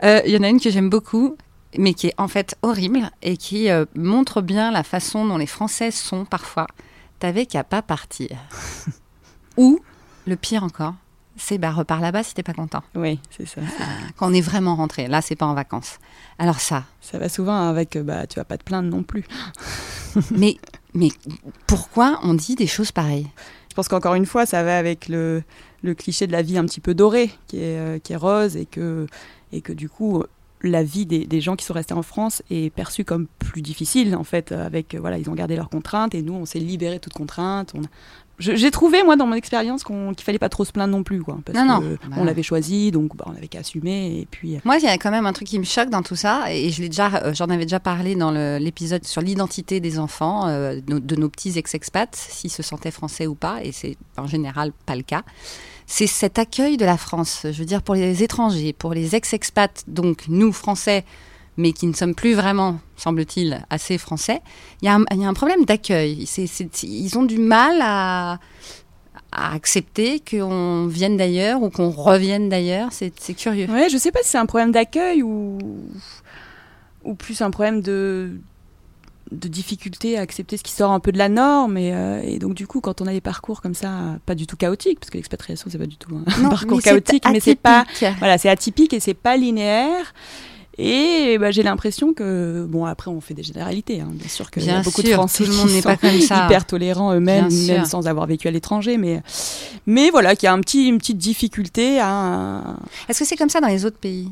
Euh, 0.05 0.21
il 0.27 0.33
y 0.33 0.37
en 0.37 0.43
a 0.43 0.49
une 0.49 0.61
que 0.61 0.71
j'aime 0.71 0.91
beaucoup 0.91 1.37
mais 1.79 1.95
qui 1.95 2.09
est 2.09 2.15
en 2.19 2.29
fait 2.29 2.57
horrible 2.63 3.11
et 3.23 3.37
qui 3.37 3.71
euh, 3.71 3.85
montre 3.95 4.43
bien 4.43 4.71
la 4.71 4.83
façon 4.83 5.27
dont 5.27 5.39
les 5.39 5.47
Françaises 5.47 5.95
sont 5.95 6.25
parfois. 6.25 6.67
T'avais 7.19 7.47
qu'à 7.47 7.65
pas 7.65 7.83
partir. 7.83 8.37
Ou, 9.57 9.81
le 10.27 10.37
pire 10.37 10.65
encore, 10.65 10.95
c'est 11.37 11.59
bah 11.59 11.71
repars 11.71 12.01
là-bas 12.01 12.23
si 12.23 12.35
t'es 12.35 12.43
pas 12.43 12.53
content. 12.53 12.83
Oui, 12.95 13.21
c'est 13.31 13.47
ça. 13.47 13.61
Quand 14.17 14.31
on 14.31 14.35
est 14.35 14.41
vraiment 14.41 14.77
rentré, 14.77 15.09
là 15.09 15.23
c'est 15.23 15.37
pas 15.37 15.47
en 15.47 15.55
vacances. 15.55 15.99
Alors 16.39 16.61
ça. 16.61 16.85
Ça 17.01 17.19
va 17.19 17.29
souvent 17.29 17.69
avec 17.69 17.97
euh, 17.97 18.03
bah 18.03 18.27
tu 18.27 18.39
vas 18.39 18.45
pas 18.45 18.59
te 18.59 18.65
plaindre 18.65 18.89
non 18.89 19.03
plus. 19.03 19.25
mais 20.31 20.57
mais 20.95 21.09
pourquoi 21.67 22.21
on 22.23 22.35
dit 22.35 22.55
des 22.55 22.67
choses 22.67 22.93
pareilles? 22.93 23.29
Je 23.71 23.75
pense 23.75 23.89
qu'encore 23.89 24.15
une 24.15 24.27
fois 24.27 24.45
ça 24.45 24.63
va 24.63 24.77
avec 24.77 25.09
le, 25.09 25.43
le 25.83 25.95
cliché 25.95 26.27
de 26.27 26.33
la 26.33 26.43
vie 26.43 26.59
un 26.59 26.65
petit 26.67 26.81
peu 26.81 26.95
dorée 26.95 27.31
qui 27.47 27.59
est 27.59 27.79
euh, 27.79 27.99
qui 27.99 28.13
est 28.13 28.17
rose 28.17 28.57
et 28.57 28.67
que 28.67 29.07
et 29.53 29.63
que 29.63 29.73
du 29.73 29.89
coup 29.89 30.23
la 30.63 30.83
vie 30.83 31.07
des, 31.07 31.41
gens 31.41 31.57
qui 31.57 31.65
sont 31.65 31.75
restés 31.75 31.95
en 31.95 32.03
France 32.03 32.43
est 32.51 32.71
perçue 32.71 33.05
comme 33.05 33.27
plus 33.39 33.63
difficile 33.63 34.15
en 34.17 34.25
fait 34.25 34.53
avec 34.53 34.95
voilà 34.95 35.19
ils 35.19 35.29
ont 35.29 35.35
gardé 35.35 35.57
leurs 35.57 35.69
contraintes 35.69 36.15
et 36.15 36.23
nous 36.23 36.35
on 36.35 36.47
s'est 36.47 36.61
libéré 36.61 36.97
de 36.97 37.01
toutes 37.01 37.15
contraintes. 37.15 37.75
J'ai 38.39 38.71
trouvé 38.71 39.03
moi 39.05 39.15
dans 39.15 39.27
mon 39.27 39.35
expérience 39.35 39.85
qu'il 39.85 39.95
ne 39.95 40.15
fallait 40.19 40.39
pas 40.39 40.49
trop 40.49 40.65
se 40.65 40.73
plaindre 40.73 40.93
non 40.93 41.05
plus 41.05 41.23
quoi 41.23 41.39
parce 41.45 41.57
non, 41.59 41.97
on 42.17 42.25
l'avait 42.25 42.43
choisi 42.43 42.91
donc 42.91 43.17
bah, 43.17 43.25
on 43.29 43.37
avait 43.37 43.47
qu'à 43.47 43.61
assumer 43.61 44.21
et 44.21 44.27
puis 44.29 44.57
euh, 44.57 44.61
moi 44.65 44.79
il 44.79 44.85
y 44.85 44.89
a 44.89 44.99
quand 44.99 45.11
même 45.11 45.27
un 45.27 45.33
truc 45.33 45.47
qui 45.49 45.59
me 45.59 45.65
choque 45.65 45.91
dans 45.91 46.03
tout 46.03 46.17
ça 46.17 46.53
et 46.53 46.71
je 46.71 46.83
déjà 46.83 47.23
euh, 47.23 47.35
j'en 47.35 47.47
avais 47.47 47.65
déjà 47.65 47.79
parlé 47.79 48.17
dans 48.17 48.33
l'épisode 48.59 49.05
sur 49.05 49.21
l'identité 49.21 49.81
des 49.81 49.99
enfants 49.99 50.49
euh, 50.49 50.81
de, 50.85 51.17
nos 51.17 51.29
petits 51.29 51.57
ex-expats 51.57 52.17
s'ils 52.17 52.51
se 52.51 52.63
sentaient 52.63 52.91
français 52.91 53.27
ou 53.27 53.35
pas 53.35 53.63
et 53.63 53.71
c'est 53.71 53.97
en 54.17 54.27
général 54.27 54.73
pas 54.87 54.97
le 54.97 55.03
cas 55.03 55.23
c'est 55.87 56.07
cet 56.07 56.39
accueil 56.39 56.77
de 56.77 56.85
la 56.85 56.97
France. 56.97 57.41
Je 57.45 57.59
veux 57.59 57.65
dire, 57.65 57.83
pour 57.83 57.95
les 57.95 58.23
étrangers, 58.23 58.73
pour 58.73 58.95
les 58.95 59.15
ex-expats, 59.15 59.85
donc 59.87 60.25
nous, 60.29 60.53
Français, 60.53 61.05
mais 61.57 61.73
qui 61.73 61.87
ne 61.87 61.93
sommes 61.93 62.15
plus 62.15 62.35
vraiment, 62.35 62.79
semble-t-il, 62.97 63.65
assez 63.69 63.99
français, 63.99 64.41
il 64.81 64.87
y, 64.87 64.89
a 64.89 64.97
un 64.97 65.35
problème 65.35 65.65
d'accueil. 65.65 66.27
Ils 66.83 67.19
ont 67.19 67.25
du 67.25 67.39
mal 67.39 67.79
à, 67.83 68.39
accepter 69.33 70.21
qu'on 70.21 70.87
vienne 70.87 71.17
d'ailleurs 71.17 71.63
ou 71.63 71.71
qu'on 71.71 71.91
revienne 71.91 72.49
d'ailleurs. 72.49 72.89
C'est 72.91 73.35
curieux. 73.35 73.67
Ouais, 73.69 73.89
je 73.89 73.95
ne 73.95 74.01
sais 74.01 74.13
pas 74.13 74.21
si 74.23 74.31
c'est 74.31 74.39
un 74.39 74.47
problème 74.47 74.73
d'accueil 74.73 75.23
ou 75.23 75.59
plus 77.19 77.43
un 77.43 77.51
problème 77.51 77.83
de 77.83 78.41
de 79.33 79.49
difficulté 79.49 80.19
à 80.19 80.21
accepter 80.21 80.57
ce 80.57 80.63
qui 80.63 80.73
sort 80.73 80.91
un 80.93 81.01
peu 81.01 81.11
de 81.13 81.19
la 81.19 81.29
norme. 81.29 81.77
Et, 81.77 81.93
euh, 81.95 82.21
et 82.23 82.39
donc, 82.39 82.55
du 82.55 82.67
coup, 82.67 82.81
quand 82.81 83.01
on 83.01 83.07
a 83.07 83.13
des 83.13 83.21
parcours 83.21 83.61
comme 83.63 83.75
ça, 83.75 83.91
pas 84.27 84.35
du 84.35 84.47
tout 84.47 84.57
chaotiques, 84.57 85.01
parce 85.01 85.11
que 85.11 85.17
l'expatriation, 85.19 85.69
c'est 85.71 85.79
pas 85.79 85.87
du 85.87 85.97
tout 85.97 86.11
un 86.15 86.43
Non, 86.43 86.49
parcours 86.51 86.77
mais 86.77 86.83
chaotique, 86.83 87.25
mais 87.33 87.41
c'est 87.41 87.55
pas. 87.57 87.81
atypique. 87.81 88.09
Voilà, 88.19 88.39
c'est 88.39 88.49
atypique 88.49 88.93
et 88.95 89.01
c'est 89.01 89.15
pas 89.15 89.37
linéaire. 89.37 90.15
Et 90.79 91.37
bah, 91.39 91.51
j'ai 91.51 91.63
l'impression 91.63 92.15
que, 92.15 92.65
bon, 92.67 92.87
après, 92.87 93.11
on 93.11 93.21
fait 93.21 93.35
des 93.35 93.43
généralités. 93.43 94.01
hein. 94.01 94.09
Bien 94.11 94.29
sûr 94.29 94.51
qu'il 94.51 94.65
y 94.65 94.71
a 94.71 94.81
beaucoup 94.81 95.03
sûr, 95.03 95.11
de 95.11 95.15
Français 95.15 95.45
qui 95.45 95.51
n'est 95.51 95.81
sont 95.83 95.83
pas 95.83 95.97
comme 95.99 96.19
ça. 96.21 96.47
hyper 96.47 96.65
tolérants 96.65 97.13
eux-mêmes, 97.15 97.49
même 97.67 97.85
sans 97.85 98.07
avoir 98.09 98.27
vécu 98.27 98.49
à 98.49 98.51
l'étranger. 98.51 98.97
Mais, 98.97 99.23
mais 99.87 100.09
voilà, 100.11 100.35
qu'il 100.35 100.47
y 100.47 100.49
a 100.49 100.53
un 100.55 100.61
petit, 100.61 100.89
une 100.89 100.97
petite 100.99 101.19
difficulté 101.19 102.01
à. 102.01 102.63
Est-ce 103.09 103.19
que 103.19 103.25
c'est 103.27 103.37
comme 103.37 103.51
ça 103.51 103.61
dans 103.61 103.69
les 103.69 103.85
autres 103.85 103.99
pays? 103.99 104.31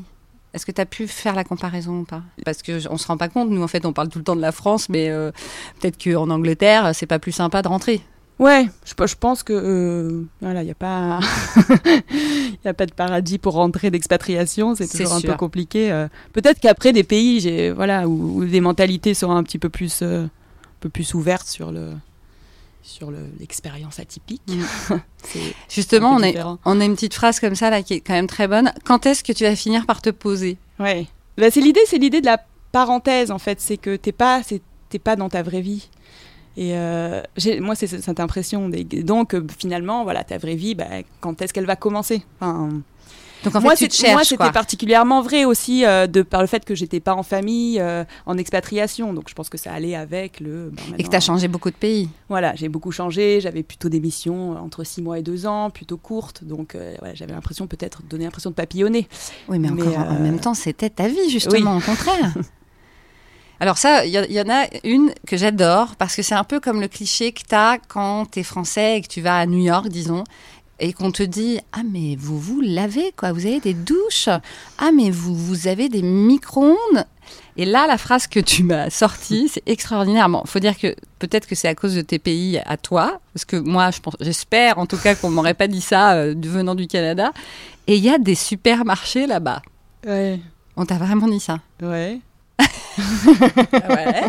Est-ce 0.53 0.65
que 0.65 0.71
tu 0.71 0.81
as 0.81 0.85
pu 0.85 1.07
faire 1.07 1.33
la 1.35 1.43
comparaison 1.43 1.99
ou 1.99 2.03
pas? 2.03 2.21
Parce 2.43 2.61
que 2.61 2.79
j- 2.79 2.87
on 2.91 2.97
se 2.97 3.07
rend 3.07 3.17
pas 3.17 3.29
compte, 3.29 3.49
nous 3.49 3.63
en 3.63 3.67
fait 3.67 3.85
on 3.85 3.93
parle 3.93 4.09
tout 4.09 4.17
le 4.19 4.23
temps 4.25 4.35
de 4.35 4.41
la 4.41 4.51
France, 4.51 4.89
mais 4.89 5.09
euh, 5.09 5.31
peut-être 5.79 5.97
qu'en 6.03 6.29
Angleterre 6.29 6.91
c'est 6.93 7.05
pas 7.05 7.19
plus 7.19 7.31
sympa 7.31 7.61
de 7.61 7.67
rentrer. 7.69 8.01
Ouais, 8.39 8.67
je, 8.85 8.93
je 9.05 9.15
pense 9.15 9.43
que 9.43 9.53
euh, 9.53 10.23
voilà, 10.41 10.63
il 10.63 10.65
n'y 10.65 10.71
a 10.71 10.75
pas, 10.75 11.19
il 11.69 12.57
y 12.65 12.67
a 12.67 12.73
pas 12.73 12.85
de 12.87 12.93
paradis 12.93 13.37
pour 13.37 13.53
rentrer 13.53 13.91
d'expatriation, 13.91 14.73
c'est 14.75 14.87
toujours 14.87 15.13
un 15.13 15.21
peu 15.21 15.37
compliqué. 15.37 15.91
euh. 15.91 16.07
Peut-être 16.33 16.59
qu'après 16.59 16.91
des 16.91 17.03
pays, 17.03 17.39
j'ai 17.39 17.71
voilà, 17.71 18.07
où, 18.07 18.39
où 18.39 18.41
les 18.41 18.59
mentalités 18.61 19.13
seront 19.13 19.35
un 19.35 19.43
petit 19.43 19.59
peu 19.59 19.69
plus, 19.69 20.01
un 20.01 20.29
peu 20.79 20.89
plus 20.89 21.13
ouvertes 21.13 21.47
sur 21.47 21.71
le, 21.71 21.91
sur 22.83 23.11
le- 23.11 23.29
l'expérience 23.39 23.99
atypique. 23.99 24.41
Mm. 24.47 24.95
Justement, 25.69 26.11
on 26.15 26.23
a, 26.23 26.57
on 26.65 26.81
a 26.81 26.85
une 26.85 26.95
petite 26.95 27.13
phrase 27.13 27.39
comme 27.39 27.55
ça 27.55 27.69
là 27.69 27.81
qui 27.83 27.93
est 27.95 27.99
quand 28.01 28.13
même 28.13 28.27
très 28.27 28.47
bonne. 28.47 28.73
Quand 28.83 29.05
est-ce 29.05 29.23
que 29.23 29.31
tu 29.33 29.43
vas 29.43 29.55
finir 29.55 29.85
par 29.85 30.01
te 30.01 30.09
poser? 30.09 30.57
Ouais. 30.79 31.07
Bah, 31.37 31.49
c'est 31.51 31.61
l'idée, 31.61 31.81
c'est 31.85 31.97
l'idée 31.97 32.21
de 32.21 32.25
la 32.25 32.43
parenthèse 32.71 33.31
en 33.31 33.39
fait, 33.39 33.59
c'est 33.61 33.77
que 33.77 33.95
t'es 33.95 34.11
pas, 34.11 34.41
c'est- 34.43 34.61
t'es 34.89 34.99
pas 34.99 35.15
dans 35.15 35.29
ta 35.29 35.43
vraie 35.43 35.61
vie. 35.61 35.89
Et 36.57 36.75
euh, 36.75 37.21
moi, 37.61 37.75
c'est 37.75 37.87
cette 37.87 38.19
impression. 38.19 38.67
Des- 38.67 38.83
Donc, 38.83 39.33
euh, 39.33 39.45
finalement, 39.57 40.03
voilà, 40.03 40.23
ta 40.25 40.37
vraie 40.37 40.55
vie, 40.55 40.75
bah, 40.75 40.85
quand 41.21 41.41
est-ce 41.41 41.53
qu'elle 41.53 41.65
va 41.65 41.77
commencer? 41.77 42.23
Enfin, 42.39 42.69
Donc 43.43 43.55
en 43.55 43.61
moi, 43.61 43.75
fait 43.75 43.85
tu 43.85 43.89
te 43.89 43.95
c'est- 43.95 44.11
moi, 44.11 44.23
c'était 44.23 44.51
particulièrement 44.51 45.21
vrai 45.21 45.45
aussi 45.45 45.83
euh, 45.85 46.05
de 46.07 46.21
par 46.21 46.41
le 46.41 46.47
fait 46.47 46.63
que 46.63 46.75
j'étais 46.75 46.99
pas 46.99 47.15
en 47.15 47.23
famille, 47.23 47.79
euh, 47.79 48.03
en 48.25 48.37
expatriation. 48.37 49.13
Donc, 49.13 49.29
je 49.29 49.33
pense 49.33 49.49
que 49.49 49.57
ça 49.57 49.73
allait 49.73 49.95
avec 49.95 50.39
le. 50.39 50.69
bon, 50.71 50.81
Et 50.97 51.03
que 51.03 51.09
tu 51.09 51.15
as 51.15 51.19
changé 51.21 51.47
beaucoup 51.47 51.71
de 51.71 51.75
pays. 51.75 52.09
Voilà, 52.29 52.53
j'ai 52.55 52.69
beaucoup 52.69 52.91
changé. 52.91 53.39
J'avais 53.41 53.63
plutôt 53.63 53.89
des 53.89 53.99
missions 53.99 54.53
euh, 54.53 54.59
entre 54.59 54.83
6 54.83 55.01
mois 55.01 55.17
et 55.17 55.23
2 55.23 55.47
ans, 55.47 55.69
plutôt 55.71 55.97
courtes. 55.97 56.43
Donc, 56.43 56.75
euh, 56.75 56.93
voilà, 56.99 57.15
j'avais 57.15 57.33
l'impression 57.33 57.65
peut-être 57.67 58.03
de 58.03 58.07
donner 58.07 58.25
l'impression 58.25 58.51
de 58.51 58.55
papillonner. 58.55 59.07
Oui, 59.47 59.57
mais 59.59 59.69
Mais, 59.71 59.81
encore 59.81 59.97
en 59.97 60.15
euh, 60.15 60.19
même 60.19 60.39
temps, 60.39 60.53
c'était 60.53 60.89
ta 60.91 61.07
vie, 61.07 61.29
justement, 61.29 61.77
au 61.77 61.81
contraire. 61.81 62.33
Alors 63.59 63.77
ça, 63.77 64.05
il 64.05 64.09
y, 64.11 64.33
y 64.33 64.41
en 64.41 64.49
a 64.49 64.65
une 64.83 65.13
que 65.27 65.37
j'adore, 65.37 65.95
parce 65.95 66.15
que 66.15 66.23
c'est 66.23 66.33
un 66.33 66.43
peu 66.43 66.59
comme 66.59 66.81
le 66.81 66.87
cliché 66.87 67.31
que 67.31 67.41
tu 67.47 67.53
as 67.53 67.77
quand 67.87 68.25
tu 68.31 68.39
es 68.39 68.43
français 68.43 68.97
et 68.97 69.01
que 69.01 69.07
tu 69.07 69.21
vas 69.21 69.37
à 69.37 69.45
New 69.45 69.59
York, 69.63 69.87
disons, 69.87 70.23
et 70.81 70.93
qu'on 70.93 71.11
te 71.11 71.23
dit 71.23 71.59
«Ah, 71.71 71.83
mais 71.89 72.17
vous 72.19 72.39
vous 72.39 72.59
lavez, 72.59 73.13
quoi, 73.15 73.31
vous 73.31 73.45
avez 73.45 73.59
des 73.59 73.75
douches 73.75 74.27
Ah, 74.79 74.91
mais 74.93 75.11
vous, 75.11 75.35
vous 75.35 75.67
avez 75.67 75.87
des 75.87 76.01
micro-ondes?» 76.01 77.05
Et 77.57 77.65
là, 77.65 77.85
la 77.85 77.97
phrase 77.97 78.27
que 78.27 78.39
tu 78.39 78.63
m'as 78.63 78.89
sortie, 78.89 79.49
c'est 79.49 79.61
extraordinaire. 79.67 80.27
Bon, 80.27 80.41
faut 80.45 80.59
dire 80.59 80.77
que 80.77 80.95
peut-être 81.19 81.47
que 81.47 81.53
c'est 81.53 81.67
à 81.67 81.75
cause 81.75 81.93
de 81.95 82.01
tes 82.01 82.17
pays 82.17 82.59
à 82.65 82.77
toi, 82.77 83.19
parce 83.33 83.45
que 83.45 83.57
moi, 83.57 83.91
je 83.91 83.99
pense, 83.99 84.15
j'espère 84.19 84.79
en 84.79 84.85
tout 84.85 84.97
cas 84.97 85.15
qu'on 85.15 85.29
m'aurait 85.29 85.53
pas 85.53 85.67
dit 85.67 85.81
ça 85.81 86.13
euh, 86.13 86.33
venant 86.37 86.75
du 86.75 86.87
Canada. 86.87 87.31
Et 87.87 87.97
il 87.97 88.03
y 88.03 88.09
a 88.09 88.17
des 88.17 88.35
supermarchés 88.35 89.27
là-bas. 89.27 89.61
Ouais. 90.05 90.39
On 90.75 90.85
t'a 90.85 90.97
vraiment 90.97 91.27
dit 91.27 91.39
ça 91.39 91.59
Ouais. 91.81 92.19
Ouais. 93.89 94.23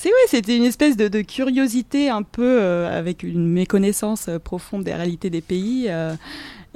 C'est 0.00 0.10
ouais, 0.10 0.14
c'était 0.28 0.56
une 0.56 0.62
espèce 0.62 0.96
de, 0.96 1.08
de 1.08 1.22
curiosité 1.22 2.08
un 2.08 2.22
peu 2.22 2.60
euh, 2.60 2.96
avec 2.96 3.24
une 3.24 3.48
méconnaissance 3.48 4.28
euh, 4.28 4.38
profonde 4.38 4.84
des 4.84 4.94
réalités 4.94 5.28
des 5.28 5.40
pays 5.40 5.86
euh, 5.88 6.14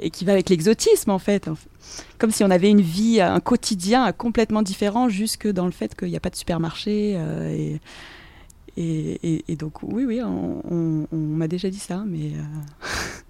et 0.01 0.09
qui 0.09 0.25
va 0.25 0.33
avec 0.33 0.49
l'exotisme 0.49 1.09
en 1.09 1.19
fait. 1.19 1.49
Comme 2.17 2.31
si 2.31 2.43
on 2.43 2.49
avait 2.51 2.69
une 2.69 2.81
vie, 2.81 3.21
un 3.21 3.39
quotidien 3.39 4.11
complètement 4.11 4.61
différent 4.61 5.07
jusque 5.07 5.47
dans 5.47 5.65
le 5.65 5.71
fait 5.71 5.95
qu'il 5.95 6.09
n'y 6.09 6.17
a 6.17 6.19
pas 6.19 6.31
de 6.31 6.35
supermarché. 6.35 7.17
et, 8.75 9.41
et, 9.47 9.55
donc 9.55 9.83
oui, 9.83 10.03
oui, 10.03 10.19
on- 10.21 11.07
on 11.09 11.17
m'a 11.17 11.47
déjà 11.47 11.69
dit 11.69 11.79
ça, 11.79 12.03
mais... 12.05 12.31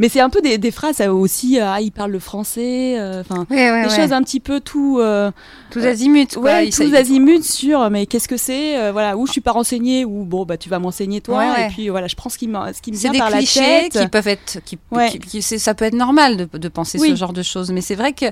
Mais 0.00 0.08
c'est 0.08 0.20
un 0.20 0.28
peu 0.30 0.40
des, 0.40 0.58
des 0.58 0.70
phrases 0.72 1.00
aussi, 1.02 1.60
euh, 1.60 1.64
ah, 1.66 1.80
il 1.80 1.92
parle 1.92 2.10
le 2.10 2.18
français, 2.18 2.98
euh, 2.98 3.20
enfin, 3.20 3.46
Ouais, 3.48 3.70
ouais, 3.70 3.82
des 3.84 3.88
ouais. 3.88 3.96
choses 4.02 4.12
un 4.12 4.22
petit 4.22 4.40
peu 4.40 4.58
tout... 4.60 4.98
euh, 5.00 5.30
Tous 5.70 5.84
azimuts. 5.84 6.36
Ouais, 6.36 6.68
tous 6.70 6.92
azimuts 6.94 7.42
sur 7.44 7.88
mais 7.90 8.06
qu'est-ce 8.06 8.26
que 8.28 8.36
c'est 8.36 8.76
euh, 8.78 8.90
voilà 8.92 9.16
où 9.16 9.26
je 9.26 9.32
suis 9.32 9.40
pas 9.40 9.52
renseignée 9.52 10.04
ou 10.04 10.24
bon 10.24 10.44
bah 10.44 10.56
tu 10.56 10.68
vas 10.68 10.78
m'enseigner 10.80 11.20
toi 11.20 11.60
et 11.60 11.68
puis 11.68 11.88
voilà 11.90 12.06
je 12.08 12.16
prends 12.16 12.28
ce 12.30 12.38
qui 12.38 12.48
me 12.48 12.58
ce 12.72 12.80
qui 12.82 12.90
me 12.92 12.96
C'est 12.96 13.02
vient 13.02 13.12
des 13.12 13.18
par 13.18 13.30
la 13.30 13.38
clichés 13.38 13.60
tête 13.90 13.92
qui 14.02 14.08
peuvent 14.08 14.28
être, 14.28 14.58
qui, 14.64 14.78
Ouais. 14.90 15.10
qui- 15.10 15.18
qui- 15.20 15.42
c'est- 15.42 15.58
ça 15.58 15.74
peut 15.74 15.84
être 15.84 15.94
normal 15.94 16.36
de, 16.36 16.58
de 16.58 16.68
penser 16.68 16.98
ce 16.98 17.14
genre 17.16 17.32
de 17.32 17.42
choses, 17.42 17.70
mais 17.70 17.80
c'est 17.80 17.94
vrai 17.96 18.12
que 18.12 18.26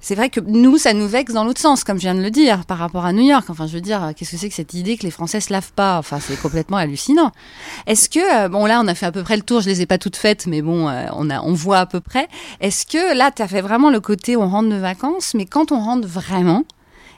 c'est 0.00 0.14
vrai 0.14 0.30
que 0.30 0.40
nous, 0.40 0.78
ça 0.78 0.92
nous 0.92 1.08
vexe 1.08 1.32
dans 1.32 1.44
l'autre 1.44 1.60
sens, 1.60 1.82
comme 1.82 1.96
je 1.96 2.02
viens 2.02 2.14
de 2.14 2.22
le 2.22 2.30
dire, 2.30 2.64
par 2.66 2.78
rapport 2.78 3.04
à 3.04 3.12
New 3.12 3.24
York. 3.24 3.46
Enfin, 3.48 3.66
je 3.66 3.72
veux 3.72 3.80
dire, 3.80 4.12
qu'est-ce 4.16 4.30
que 4.30 4.36
c'est 4.36 4.48
que 4.48 4.54
cette 4.54 4.74
idée 4.74 4.96
que 4.96 5.02
les 5.02 5.10
Français 5.10 5.40
se 5.40 5.52
lavent 5.52 5.72
pas? 5.72 5.98
Enfin, 5.98 6.18
c'est 6.20 6.40
complètement 6.40 6.76
hallucinant. 6.76 7.32
Est-ce 7.86 8.08
que, 8.08 8.44
euh, 8.44 8.48
bon, 8.48 8.64
là, 8.66 8.80
on 8.82 8.86
a 8.86 8.94
fait 8.94 9.06
à 9.06 9.12
peu 9.12 9.22
près 9.22 9.36
le 9.36 9.42
tour. 9.42 9.60
Je 9.60 9.68
les 9.68 9.82
ai 9.82 9.86
pas 9.86 9.98
toutes 9.98 10.16
faites, 10.16 10.46
mais 10.46 10.62
bon, 10.62 10.88
euh, 10.88 11.06
on 11.14 11.30
a, 11.30 11.40
on 11.42 11.52
voit 11.52 11.78
à 11.78 11.86
peu 11.86 12.00
près. 12.00 12.28
Est-ce 12.60 12.86
que 12.86 13.16
là, 13.16 13.30
tu 13.30 13.42
as 13.42 13.48
fait 13.48 13.60
vraiment 13.60 13.90
le 13.90 14.00
côté 14.00 14.36
on 14.36 14.48
rentre 14.48 14.68
de 14.68 14.76
vacances, 14.76 15.34
mais 15.34 15.46
quand 15.46 15.72
on 15.72 15.80
rentre 15.80 16.06
vraiment, 16.06 16.64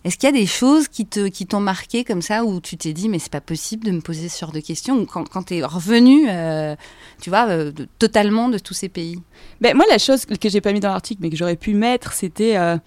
est-ce 0.05 0.17
qu'il 0.17 0.29
y 0.29 0.33
a 0.33 0.39
des 0.39 0.47
choses 0.47 0.89
qui 0.89 1.07
t'ont 1.07 1.61
marqué 1.61 2.05
comme 2.05 2.23
ça 2.23 2.45
où 2.45 2.61
tu 2.61 2.77
t'es 2.77 2.93
dit 2.93 3.09
mais 3.09 3.19
c'est 3.19 3.33
pas 3.33 3.41
possible 3.41 3.85
de 3.85 3.91
me 3.91 4.01
poser 4.01 4.29
ce 4.29 4.41
genre 4.41 4.53
de 4.53 4.61
questions 4.61 4.97
ou 4.97 5.05
quand 5.05 5.29
quand 5.29 5.45
t'es 5.45 5.63
revenu 5.63 6.27
euh, 6.29 6.75
tu 7.21 7.29
vois 7.29 7.49
euh, 7.49 7.73
totalement 7.99 8.49
de 8.49 8.59
tous 8.59 8.75
ces 8.75 8.89
pays? 8.89 9.21
Ben 9.61 9.77
moi 9.77 9.85
la 9.91 9.99
chose 9.99 10.25
que 10.25 10.49
j'ai 10.49 10.61
pas 10.61 10.73
mis 10.73 10.81
dans 10.81 10.89
l'article 10.89 11.21
mais 11.23 11.31
que 11.31 11.37
j'aurais 11.37 11.57
pu 11.57 11.75
mettre 11.75 12.15
c'était 12.15 12.57
euh, 12.57 12.79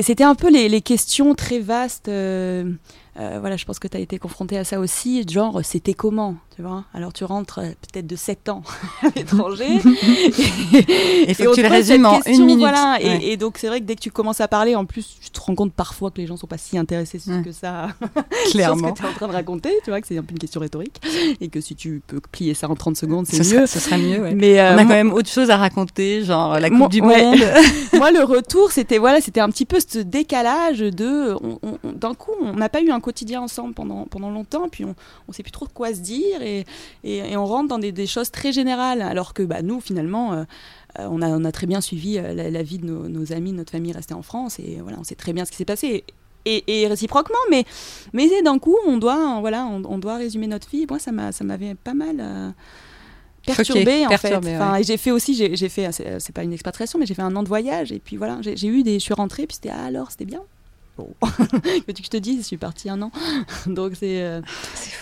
c'était 0.00 0.24
un 0.24 0.34
peu 0.34 0.50
les 0.50 0.80
questions 0.80 1.34
très 1.34 1.58
vastes 1.58 2.08
euh, 3.20 3.38
voilà 3.40 3.56
je 3.56 3.64
pense 3.66 3.78
que 3.78 3.88
tu 3.88 3.96
as 3.96 4.00
été 4.00 4.18
confronté 4.18 4.56
à 4.56 4.64
ça 4.64 4.80
aussi 4.80 5.24
genre 5.28 5.60
c'était 5.62 5.94
comment 5.94 6.36
tu 6.56 6.62
vois? 6.62 6.84
Alors 6.94 7.12
tu 7.14 7.24
rentres 7.24 7.60
euh, 7.60 7.68
peut-être 7.92 8.06
de 8.06 8.16
7 8.16 8.48
ans 8.50 8.62
à 9.02 9.06
l'étranger 9.16 9.66
Et 10.72 11.46
on 11.46 11.50
que 11.50 11.54
tu 11.54 11.62
le 11.62 11.68
résumes 11.68 12.06
en 12.06 12.20
une 12.26 12.44
minute. 12.44 12.58
voilà. 12.58 12.98
Et- 13.00 13.06
Ouais. 13.12 13.24
Et, 13.24 13.36
donc 13.36 13.56
c'est 13.58 13.66
vrai 13.68 13.80
que 13.80 13.84
dès 13.84 13.94
que 13.96 14.00
tu 14.00 14.10
commences 14.10 14.40
à 14.40 14.48
parler, 14.48 14.74
en 14.76 14.84
plus, 14.84 15.16
tu 15.20 15.30
te 15.30 15.40
rends 15.40 15.54
compte 15.54 15.72
parfois 15.72 16.10
que 16.10 16.20
les 16.20 16.26
gens 16.26 16.36
sont 16.36 16.46
pas 16.46 16.58
si 16.58 16.78
intéressés 16.78 17.18
sur 17.18 17.32
Ouais. 17.32 17.42
que 17.42 17.52
ça, 17.52 17.88
clairement 18.50 18.76
sur 18.88 18.88
ce 18.88 18.92
que 18.92 18.98
tu 18.98 19.04
es 19.04 19.08
en 19.08 19.12
train 19.14 19.28
de 19.28 19.32
raconter. 19.32 19.70
Tu 19.84 19.90
vois 19.90 20.00
que 20.00 20.06
c'est 20.06 20.16
un 20.18 20.22
peu 20.22 20.32
une 20.32 20.38
question 20.38 20.60
rhétorique 20.60 21.00
et 21.40 21.48
que 21.48 21.60
si 21.60 21.74
tu 21.74 22.02
peux 22.06 22.20
plier 22.30 22.54
ça 22.54 22.68
en 22.70 22.74
30 22.76 22.96
secondes, 22.96 23.26
c'est 23.26 23.42
ce 23.42 23.54
mieux. 23.54 23.66
serait, 23.66 23.66
ce 23.66 23.78
serait 23.80 23.98
mieux 23.98 24.20
ouais. 24.20 24.34
Mais 24.34 24.60
euh, 24.60 24.74
on 24.74 24.78
a 24.78 24.82
quand 24.82 24.88
même 24.90 25.12
autre 25.12 25.28
chose 25.30 25.50
à 25.50 25.56
raconter 25.56 26.24
genre 26.24 26.58
la 26.60 26.68
coupe 26.68 26.78
Moi- 26.78 26.88
du 26.88 27.02
monde 27.02 27.38
moi, 27.94 28.10
le 28.10 28.22
retour, 28.24 28.70
c'était 28.72 28.98
voilà, 28.98 29.20
c'était 29.20 29.40
un 29.40 29.48
petit 29.50 29.66
peu 29.66 29.78
ce 29.80 29.98
décalage 29.98 30.78
de, 30.80 31.34
on- 31.42 31.58
on- 31.62 31.78
on- 31.84 31.91
d'un 32.02 32.14
coup, 32.14 32.32
on 32.40 32.52
n'a 32.54 32.68
pas 32.68 32.82
eu 32.82 32.90
un 32.90 33.00
quotidien 33.00 33.40
ensemble 33.40 33.72
pendant 33.74 34.04
pendant 34.04 34.30
longtemps, 34.30 34.68
puis 34.68 34.84
on, 34.84 34.94
on 35.28 35.32
sait 35.32 35.42
plus 35.42 35.52
trop 35.52 35.66
quoi 35.66 35.94
se 35.94 36.00
dire 36.00 36.42
et, 36.42 36.66
et, 37.04 37.16
et 37.32 37.36
on 37.36 37.46
rentre 37.46 37.68
dans 37.68 37.78
des, 37.78 37.92
des 37.92 38.06
choses 38.06 38.30
très 38.30 38.52
générales, 38.52 39.00
alors 39.00 39.32
que 39.34 39.42
bah, 39.42 39.62
nous, 39.62 39.80
finalement. 39.80 40.32
euh, 40.34 40.44
euh, 40.98 41.08
on, 41.10 41.22
a, 41.22 41.28
on 41.28 41.44
a 41.46 41.52
très 41.52 41.66
bien 41.66 41.80
suivi 41.80 42.18
euh, 42.18 42.34
la, 42.34 42.50
la 42.50 42.62
vie 42.62 42.76
de 42.78 42.84
nos, 42.84 43.08
nos 43.08 43.32
amis, 43.32 43.52
de 43.52 43.56
notre 43.56 43.72
famille 43.72 43.92
restée 43.92 44.12
en 44.12 44.20
France, 44.22 44.58
et 44.58 44.78
voilà, 44.82 44.98
on 45.00 45.04
sait 45.04 45.14
très 45.14 45.32
bien 45.32 45.46
ce 45.46 45.50
qui 45.50 45.56
s'est 45.56 45.64
passé. 45.64 46.04
Et, 46.44 46.64
et 46.66 46.86
réciproquement, 46.86 47.38
mais, 47.50 47.64
mais 48.12 48.28
d'un 48.42 48.58
coup, 48.58 48.76
on 48.86 48.98
doit, 48.98 49.38
voilà, 49.40 49.64
on, 49.64 49.80
on 49.86 49.98
doit 49.98 50.16
résumer 50.16 50.48
notre 50.48 50.68
vie. 50.68 50.84
Moi, 50.90 50.98
ça 50.98 51.10
m'a- 51.12 51.32
ça 51.32 51.44
m'avait 51.44 51.74
pas 51.76 51.94
mal 51.94 52.16
euh, 52.20 52.50
perturbé 53.46 54.06
en 54.06 54.10
fait. 54.18 54.34
Enfin, 54.56 54.72
ouais. 54.72 54.80
et 54.80 54.84
j'ai 54.84 54.96
fait 54.96 55.12
aussi, 55.12 55.34
j'ai 55.34 55.68
fait, 55.68 55.90
c'est 55.92 56.32
pas 56.34 56.42
une 56.42 56.52
expatriation, 56.52 56.98
mais 56.98 57.06
j'ai 57.06 57.14
fait 57.14 57.22
un 57.22 57.34
an 57.36 57.42
de 57.42 57.48
voyage. 57.48 57.92
Et 57.92 57.98
puis 58.00 58.16
voilà, 58.16 58.38
j'ai 58.42 58.56
j'ai 58.56 58.68
eu 58.68 58.82
des, 58.82 58.94
je 58.94 59.04
suis 59.04 59.14
rentrée, 59.14 59.46
puis 59.46 59.54
c'était 59.54 59.70
ah, 59.70 59.84
alors, 59.84 60.10
c'était 60.10 60.24
bien. 60.26 60.42
Bon, 60.98 61.08
que 61.22 61.92
je 62.04 62.08
te 62.10 62.16
dise, 62.18 62.38
je 62.42 62.46
suis 62.46 62.56
partie 62.58 62.90
un 62.90 63.00
an. 63.00 63.10
Donc 63.66 63.92
c'est, 63.98 64.22
euh, 64.22 64.40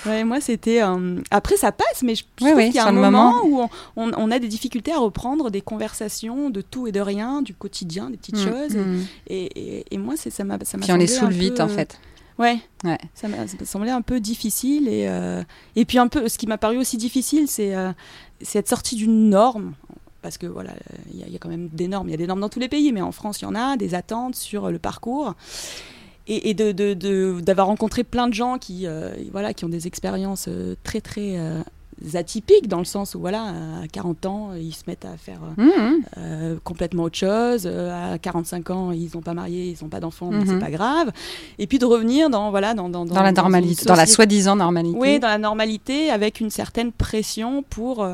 ouais, 0.06 0.22
moi 0.24 0.40
c'était. 0.40 0.82
euh, 0.82 1.20
Après 1.32 1.56
ça 1.56 1.72
passe, 1.72 2.02
mais 2.04 2.14
je 2.14 2.22
je 2.40 2.44
trouve 2.46 2.56
qu'il 2.62 2.74
y 2.74 2.78
a 2.78 2.86
un 2.86 2.92
moment, 2.92 3.32
moment. 3.42 3.44
où 3.44 3.68
on, 3.96 4.08
on- 4.08 4.12
on 4.16 4.30
a 4.30 4.38
des 4.38 4.46
difficultés 4.48 4.92
à 4.92 4.98
reprendre 4.98 5.50
des 5.50 5.60
conversations 5.62 6.50
de 6.50 6.60
tout 6.60 6.86
et 6.86 6.92
de 6.92 7.00
rien, 7.00 7.42
du 7.42 7.54
quotidien, 7.54 8.08
des 8.10 8.16
petites 8.16 8.36
Mm, 8.38 8.48
choses. 8.48 8.76
et- 8.76 8.78
mm. 8.78 9.06
Et, 9.26 9.44
et, 9.78 9.84
et 9.90 9.98
moi, 9.98 10.14
c'est- 10.16 10.30
ça 10.30 10.44
m'a 10.44 10.58
ça 10.64 10.76
m'a 10.78 10.84
puis 10.84 10.92
on 10.92 10.96
les 10.96 11.06
saoule 11.08 11.30
vite 11.32 11.56
peu, 11.56 11.62
en 11.64 11.68
fait 11.68 11.98
Ouais. 12.38 12.58
Ouais. 12.84 12.96
Ça 13.14 13.28
m'a 13.28 13.46
ça 13.48 13.56
m'a 13.58 13.66
semblé 13.66 13.90
un 13.90 14.00
peu 14.00 14.18
difficile. 14.20 14.88
Et, 14.88 15.06
euh, 15.08 15.42
et 15.76 15.84
puis, 15.84 15.98
un 15.98 16.06
peu, 16.08 16.26
ce 16.28 16.38
qui 16.38 16.46
m'a 16.46 16.56
paru 16.56 16.78
aussi 16.78 16.96
difficile, 16.96 17.48
c'est 17.48 17.74
euh, 17.74 17.92
c'est 18.40 18.60
être 18.60 18.68
sorti 18.68 18.96
d'une 18.96 19.28
norme. 19.28 19.74
Parce 20.22 20.36
que 20.38 20.46
voilà, 20.46 20.72
il 21.12 21.18
y, 21.18 21.22
a- 21.22 21.26
il 21.26 21.32
y 21.32 21.36
a 21.36 21.38
quand 21.38 21.48
même 21.48 21.68
des 21.72 21.88
normes. 21.88 22.08
Il 22.08 22.10
y 22.10 22.14
a 22.14 22.18
des 22.18 22.26
normes 22.26 22.40
dans 22.40 22.48
tous 22.50 22.60
les 22.60 22.68
pays, 22.68 22.92
mais 22.92 23.00
en 23.00 23.12
France, 23.12 23.40
il 23.40 23.44
y 23.44 23.48
en 23.48 23.54
a, 23.54 23.76
des 23.76 23.94
attentes 23.94 24.34
sur 24.36 24.70
le 24.70 24.78
parcours. 24.78 25.34
Et, 26.28 26.50
et 26.50 26.54
de- 26.54 26.72
de- 26.72 26.94
de- 26.94 27.40
d'avoir 27.40 27.66
rencontré 27.66 28.04
plein 28.04 28.28
de 28.28 28.34
gens 28.34 28.58
qui, 28.58 28.86
euh, 28.86 29.12
voilà, 29.32 29.54
qui 29.54 29.64
ont 29.64 29.68
des 29.70 29.86
expériences 29.86 30.46
euh, 30.48 30.76
très, 30.84 31.00
très 31.00 31.36
euh, 31.38 31.60
atypiques 32.14 32.68
dans 32.68 32.78
le 32.78 32.84
sens 32.84 33.14
où 33.14 33.20
voilà, 33.20 33.42
à 33.82 33.88
40 33.90 34.26
ans, 34.26 34.50
ils 34.54 34.74
se 34.74 34.82
mettent 34.86 35.04
à 35.06 35.16
faire 35.16 35.40
euh, 35.58 35.64
euh, 36.18 36.56
complètement 36.62 37.04
autre 37.04 37.16
chose. 37.18 37.66
À 37.66 38.16
45 38.18 38.70
ans, 38.70 38.92
ils 38.92 39.10
n'ont 39.14 39.22
pas 39.22 39.34
marié, 39.34 39.74
ils 39.78 39.82
n'ont 39.82 39.88
pas 39.90 40.00
d'enfants, 40.00 40.30
mais 40.30 40.44
Mhm. 40.44 40.46
c'est 40.46 40.58
pas 40.58 40.70
grave. 40.70 41.10
Et 41.58 41.66
puis 41.66 41.78
de 41.78 41.84
revenir 41.86 42.30
dans 42.30 42.50
voilà 42.50 42.74
dans 42.74 42.88
dans, 42.88 43.04
Dans 43.06 43.22
la 43.22 43.32
normalité, 43.32 43.84
dans 43.86 43.94
la 43.96 44.06
soi-disant 44.06 44.56
normalité. 44.56 44.98
oui, 44.98 45.18
dans 45.18 45.28
la 45.28 45.38
normalité, 45.38 46.10
avec 46.10 46.40
une 46.40 46.50
certaine 46.50 46.92
pression 46.92 47.64
pour 47.68 48.06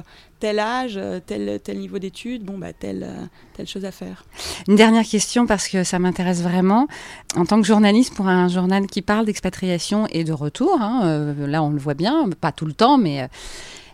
tel 0.47 0.61
âge, 0.61 0.95
euh, 0.97 1.19
tel, 1.19 1.59
tel 1.59 1.77
niveau 1.77 1.99
d'études, 1.99 2.45
bon, 2.45 2.57
bah, 2.57 2.73
telle, 2.73 3.03
euh, 3.03 3.25
telle 3.55 3.67
chose 3.67 3.85
à 3.85 3.91
faire. 3.91 4.25
Une 4.69 4.77
dernière 4.77 5.03
question 5.05 5.45
parce 5.45 5.67
que 5.67 5.83
ça 5.83 5.99
m'intéresse 5.99 6.41
vraiment. 6.41 6.87
En 7.35 7.45
tant 7.45 7.61
que 7.61 7.67
journaliste 7.67 8.15
pour 8.15 8.29
un 8.29 8.47
journal 8.47 8.87
qui 8.87 9.03
parle 9.03 9.27
d'expatriation 9.27 10.07
et 10.13 10.23
de 10.23 10.33
retour, 10.33 10.79
hein, 10.81 11.01
euh, 11.05 11.49
là 11.49 11.65
on 11.65 11.71
le 11.71 11.81
voit 11.81 11.95
bien, 11.95 12.31
pas 12.41 12.53
tout 12.53 12.65
le 12.65 12.75
temps, 12.75 12.97
mais 12.97 13.29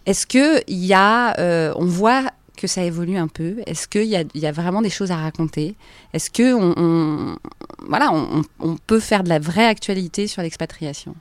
est-ce 0.04 0.26
que 0.26 0.62
il 0.68 0.84
y 0.84 0.92
a, 0.92 1.34
on 1.78 1.86
voit 1.86 2.24
que 2.58 2.66
ça 2.66 2.82
évolue 2.82 3.16
un 3.16 3.28
peu? 3.28 3.62
Est-ce 3.64 3.88
qu'il 3.88 4.04
y 4.04 4.26
y 4.34 4.46
a 4.46 4.52
vraiment 4.52 4.82
des 4.82 4.90
choses 4.90 5.10
à 5.10 5.16
raconter? 5.16 5.74
Est-ce 6.12 6.28
que 6.30 6.52
on, 6.52 7.38
voilà, 7.88 8.12
on 8.60 8.76
peut 8.76 9.00
faire 9.00 9.24
de 9.24 9.30
la 9.30 9.38
vraie 9.38 9.66
actualité 9.66 10.26
sur 10.26 10.42
l'expatriation? 10.42 11.14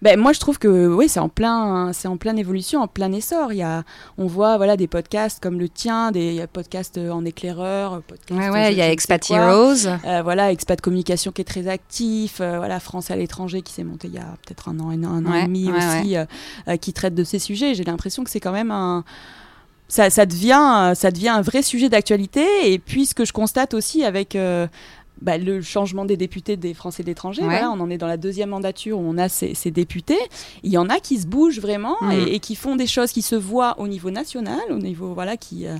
Ben, 0.00 0.18
moi, 0.18 0.32
je 0.32 0.38
trouve 0.38 0.58
que 0.60 0.86
oui, 0.86 1.08
c'est 1.08 1.18
en 1.18 1.28
plein, 1.28 1.92
c'est 1.92 2.06
en 2.06 2.16
pleine 2.16 2.38
évolution, 2.38 2.80
en 2.82 2.86
plein 2.86 3.10
essor. 3.12 3.52
Il 3.52 3.56
y 3.58 3.62
a, 3.62 3.82
on 4.16 4.26
voit 4.26 4.56
voilà 4.56 4.76
des 4.76 4.86
podcasts 4.86 5.42
comme 5.42 5.58
le 5.58 5.68
tien, 5.68 6.12
des 6.12 6.44
podcasts 6.52 6.98
en 6.98 7.24
éclaireur, 7.24 8.02
podcasts, 8.02 8.38
Ouais, 8.40 8.48
ouais, 8.50 8.72
il 8.72 8.78
y 8.78 8.82
a 8.82 8.90
Expat. 8.92 9.28
Heroes. 9.30 9.86
Euh, 10.04 10.22
voilà, 10.22 10.52
Expat 10.52 10.80
Communication 10.80 11.32
qui 11.32 11.40
est 11.42 11.44
très 11.44 11.66
actif, 11.66 12.40
euh, 12.40 12.58
voilà, 12.58 12.78
France 12.78 13.10
à 13.10 13.16
l'étranger 13.16 13.62
qui 13.62 13.72
s'est 13.72 13.82
monté 13.84 14.06
il 14.08 14.14
y 14.14 14.18
a 14.18 14.36
peut-être 14.46 14.68
un 14.68 14.78
an, 14.78 14.90
un, 14.90 15.02
an 15.26 15.30
Ouais, 15.32 15.42
et 15.42 15.46
demi 15.46 15.68
aussi, 15.72 16.16
euh, 16.16 16.24
euh, 16.68 16.76
qui 16.76 16.92
traite 16.92 17.14
de 17.16 17.24
ces 17.24 17.40
sujets. 17.40 17.74
J'ai 17.74 17.84
l'impression 17.84 18.22
que 18.22 18.30
c'est 18.30 18.40
quand 18.40 18.52
même 18.52 18.70
un. 18.70 19.04
Ça, 19.90 20.10
ça, 20.10 20.26
devient, 20.26 20.92
ça 20.94 21.10
devient 21.10 21.30
un 21.30 21.40
vrai 21.40 21.62
sujet 21.62 21.88
d'actualité. 21.88 22.44
Et 22.70 22.78
puis, 22.78 23.06
ce 23.06 23.14
que 23.14 23.24
je 23.24 23.32
constate 23.32 23.72
aussi 23.74 24.04
avec. 24.04 24.36
euh, 24.36 24.66
bah, 25.22 25.38
le 25.38 25.60
changement 25.62 26.04
des 26.04 26.16
députés 26.16 26.56
des 26.56 26.74
Français 26.74 27.02
de 27.02 27.08
l'étranger, 27.08 27.42
Ouais. 27.42 27.48
voilà, 27.48 27.70
on 27.70 27.80
en 27.80 27.90
est 27.90 27.98
dans 27.98 28.06
la 28.06 28.16
deuxième 28.16 28.50
mandature 28.50 28.98
où 28.98 29.02
on 29.02 29.18
a 29.18 29.28
ces, 29.28 29.54
ces 29.54 29.70
députés. 29.70 30.18
Il 30.62 30.70
y 30.70 30.78
en 30.78 30.88
a 30.88 31.00
qui 31.00 31.18
se 31.18 31.26
bougent 31.26 31.60
vraiment 31.60 31.96
Mhm. 32.00 32.10
et, 32.12 32.34
et 32.34 32.38
qui 32.40 32.54
font 32.54 32.76
des 32.76 32.86
choses 32.86 33.12
qui 33.12 33.22
se 33.22 33.34
voient 33.34 33.74
au 33.78 33.88
niveau 33.88 34.10
national, 34.10 34.60
au 34.70 34.78
niveau 34.78 35.14
voilà 35.14 35.36
qui 35.36 35.66
euh, 35.66 35.76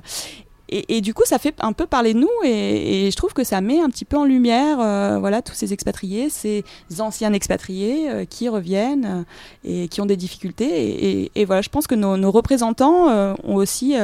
et, 0.71 0.97
et 0.97 1.01
du 1.01 1.15
coup, 1.15 1.23
ça 1.25 1.39
fait 1.39 1.55
un 1.61 1.73
peu 1.73 1.87
parler 1.87 2.13
de 2.13 2.19
nous 2.19 2.29
et, 2.43 3.07
et 3.07 3.09
je 3.11 3.15
trouve 3.15 3.33
que 3.33 3.43
ça 3.43 3.59
met 3.59 3.79
un 3.81 3.89
petit 3.89 4.05
peu 4.05 4.17
en 4.17 4.23
lumière 4.25 4.77
euh, 4.79 5.17
voilà, 5.19 5.41
tous 5.41 5.55
ces 5.55 5.73
expatriés, 5.73 6.29
ces 6.29 6.63
anciens 6.99 7.33
expatriés 7.33 8.07
euh, 8.11 8.25
qui 8.25 8.47
reviennent 8.49 9.25
et 9.63 9.87
qui 9.87 9.99
ont 9.99 10.05
des 10.05 10.15
difficultés. 10.15 11.31
Et, 11.35 11.45
voilà, 11.45 11.63
je 11.63 11.69
pense 11.69 11.87
que 11.87 11.95
nos, 11.95 12.17
nos 12.17 12.29
représentants 12.29 13.07
ont 13.43 13.55
aussi 13.55 13.95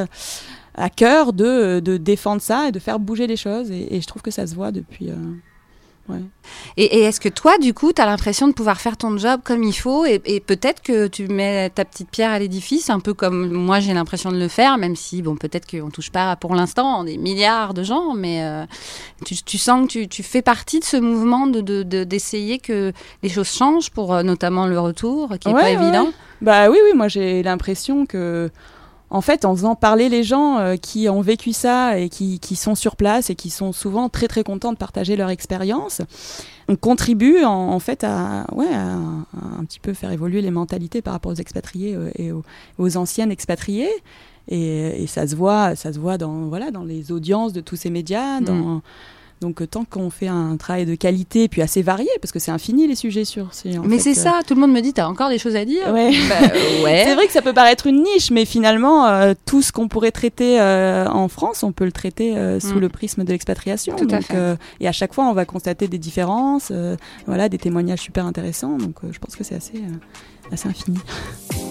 à 0.78 0.90
cœur 0.90 1.34
de, 1.34 1.80
de 1.80 1.98
défendre 1.98 2.42
ça 2.42 2.68
et 2.68 2.72
de 2.72 2.80
faire 2.80 3.00
bouger 3.00 3.28
les 3.28 3.38
choses. 3.38 3.72
Et, 3.72 3.96
et 3.96 4.02
je 4.02 4.08
trouve 4.08 4.22
que 4.22 4.32
ça 4.32 4.46
se 4.48 4.56
voit 4.56 4.72
depuis. 4.72 5.10
euh, 5.10 5.16
ouais. 6.14 6.20
Et, 6.78 6.98
et 6.98 7.02
est-ce 7.04 7.20
que 7.20 7.30
toi, 7.30 7.58
du 7.58 7.74
coup, 7.74 7.94
tu 7.94 8.02
as 8.02 8.06
l'impression 8.06 8.48
de 8.48 8.54
pouvoir 8.54 8.80
faire 8.82 8.98
ton 8.98 9.18
job 9.18 9.40
comme 9.44 9.64
il 9.64 9.74
faut 9.74 10.06
et, 10.06 10.22
et 10.26 10.40
peut-être 10.40 10.82
que 10.84 11.08
tu 11.08 11.28
mets 11.28 11.70
ta 11.70 11.86
petite 11.86 12.10
pierre 12.10 12.32
à 12.32 12.40
l'édifice, 12.40 12.90
un 12.90 13.00
peu 13.00 13.14
comme 13.14 13.52
moi 13.52 13.80
j'ai 13.80 13.94
l'impression 13.94 14.32
de 14.32 14.38
le 14.38 14.48
faire, 14.50 14.78
même 14.78 14.96
si, 14.96 15.22
bon, 15.22 15.36
peut-être 15.36 15.66
qu'on 15.70 15.90
touche 15.90 16.12
pas 16.12 16.36
pour 16.36 16.54
l'instant 16.54 17.04
des 17.06 17.18
milliards 17.18 17.74
de 17.74 17.82
gens, 17.84 18.14
mais 18.14 18.44
euh, 18.44 18.66
tu, 19.26 19.36
tu 19.44 19.58
sens 19.58 19.88
que 19.88 19.92
tu, 19.92 20.08
tu 20.08 20.22
fais 20.24 20.42
partie 20.42 20.80
de 20.80 20.86
ce 20.86 20.98
mouvement 20.98 21.48
de, 21.48 21.62
de- 21.62 21.84
de- 21.84 22.04
d'essayer 22.04 22.60
que 22.60 22.92
les 23.24 23.30
choses 23.30 23.50
changent 23.50 23.90
pour 23.92 24.14
euh, 24.14 24.22
notamment 24.24 24.68
le 24.68 24.80
retour, 24.80 25.30
qui 25.40 25.48
est 25.50 25.54
Ouais, 25.54 25.62
pas 25.62 25.68
ouais, 25.68 25.74
évident. 25.88 26.10
Bah 26.42 26.70
oui, 26.70 26.78
oui, 26.84 26.92
moi 26.96 27.08
j'ai 27.08 27.42
l'impression 27.44 28.06
que, 28.06 28.52
en 29.10 29.22
fait, 29.22 29.46
en 29.46 29.56
faisant 29.56 29.76
parler 29.76 30.10
les 30.10 30.24
gens 30.24 30.58
euh, 30.58 30.76
qui 30.76 31.08
ont 31.10 31.22
vécu 31.22 31.54
ça 31.54 32.00
et 32.00 32.10
qui, 32.10 32.40
qui 32.40 32.56
sont 32.56 32.76
sur 32.76 32.96
place 32.96 33.30
et 33.30 33.36
qui 33.36 33.50
sont 33.50 33.72
souvent 33.72 34.10
très 34.10 34.28
très 34.28 34.44
contents 34.44 34.74
de 34.74 34.78
partager 34.78 35.16
leur 35.16 35.30
expérience, 35.30 36.02
on 36.68 36.76
contribue 36.76 37.44
en, 37.44 37.70
en 37.70 37.80
fait 37.80 38.04
à, 38.04 38.46
ouais, 38.52 38.74
à, 38.74 38.94
à 38.96 39.60
un 39.60 39.64
petit 39.66 39.80
peu 39.80 39.94
faire 39.94 40.12
évoluer 40.12 40.42
les 40.42 40.52
mentalités 40.52 41.02
par 41.02 41.14
rapport 41.14 41.32
aux 41.32 41.36
expatriés 41.36 41.96
euh, 41.96 42.10
et 42.16 42.32
aux, 42.32 42.44
aux 42.78 42.98
anciennes 42.98 43.32
expatriés. 43.32 43.92
Et, 44.48 45.04
et 45.04 45.08
ça 45.08 45.28
se 45.28 45.36
voit, 45.36 45.76
ça 45.76 45.92
se 45.92 46.00
voit 46.00 46.18
dans 46.18 46.48
voilà 46.50 46.70
dans 46.70 46.84
les 46.84 47.12
audiences 47.12 47.52
de 47.54 47.62
tous 47.62 47.76
ces 47.76 47.90
médias. 47.90 48.42
Dans, 48.42 48.82
Donc 49.42 49.62
euh, 49.62 49.68
tant 49.68 49.84
qu'on 49.84 50.10
fait 50.10 50.28
un 50.28 50.56
travail 50.58 50.86
de 50.86 50.96
qualité 50.96 51.48
puis 51.50 51.62
assez 51.62 51.82
varié, 51.82 52.08
parce 52.22 52.32
que 52.32 52.40
c'est 52.40 52.52
infini 52.52 52.88
les 52.88 52.96
sujets 52.96 53.26
sur. 53.26 53.50
Mais 53.84 54.00
c'est 54.00 54.12
euh, 54.12 54.14
ça, 54.14 54.40
tout 54.48 54.56
le 54.56 54.62
monde 54.62 54.72
me 54.72 54.80
dit, 54.82 54.94
t'as 54.94 55.08
encore 55.08 55.30
des 55.30 55.38
choses 55.38 55.56
à 55.56 55.66
dire 55.66 55.92
Ouais. 55.94 56.12
Bah, 56.30 56.36
ouais. 56.84 57.04
C'est 57.06 57.16
vrai 57.16 57.28
que 57.28 57.34
ça 57.34 57.42
peut 57.42 57.54
paraître 57.54 57.88
une 57.88 58.02
niche, 58.04 58.32
mais 58.32 58.46
finalement, 58.46 59.06
euh, 59.08 59.34
tout 59.46 59.62
ce 59.62 59.72
qu'on 59.72 59.88
pourrait 59.88 60.12
traiter 60.12 60.60
euh, 60.62 61.06
en 61.08 61.28
France, 61.28 61.64
on 61.64 61.72
peut 61.74 61.86
le 61.86 61.92
traiter 61.92 62.38
euh, 62.38 62.60
sous 62.60 62.76
Mm. 62.76 62.80
le 62.80 62.90
prisme 62.90 63.24
de 63.24 63.32
l'expatriation. 63.32 63.96
Tout 63.96 64.06
à 64.10 64.20
Donc, 64.20 64.24
fait. 64.28 64.56
et 64.80 64.88
à 64.88 64.92
chaque 64.92 65.14
fois, 65.14 65.26
on 65.26 65.34
va 65.34 65.46
constater 65.46 65.88
des 65.88 65.98
différences, 66.00 66.72
voilà, 67.28 67.50
des 67.50 67.58
témoignages 67.58 68.00
super 68.00 68.26
intéressants. 68.26 68.78
Donc, 68.78 68.96
je 69.12 69.20
pense 69.20 69.36
que 69.36 69.44
c'est 69.44 69.56
assez, 69.56 69.82
assez 70.52 70.68
infini. 70.70 70.98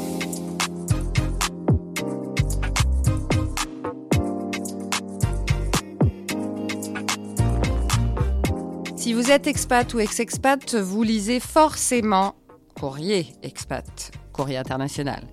Si 9.05 9.13
vous 9.13 9.31
êtes 9.31 9.47
expat 9.47 9.93
ou 9.93 10.01
ex-expat, 10.01 10.77
vous 10.77 11.03
lisez 11.03 11.39
forcément 11.39 12.37
Courrier 12.75 13.27
Expat, 13.43 14.13
Courrier 14.33 14.57
International. 14.57 15.29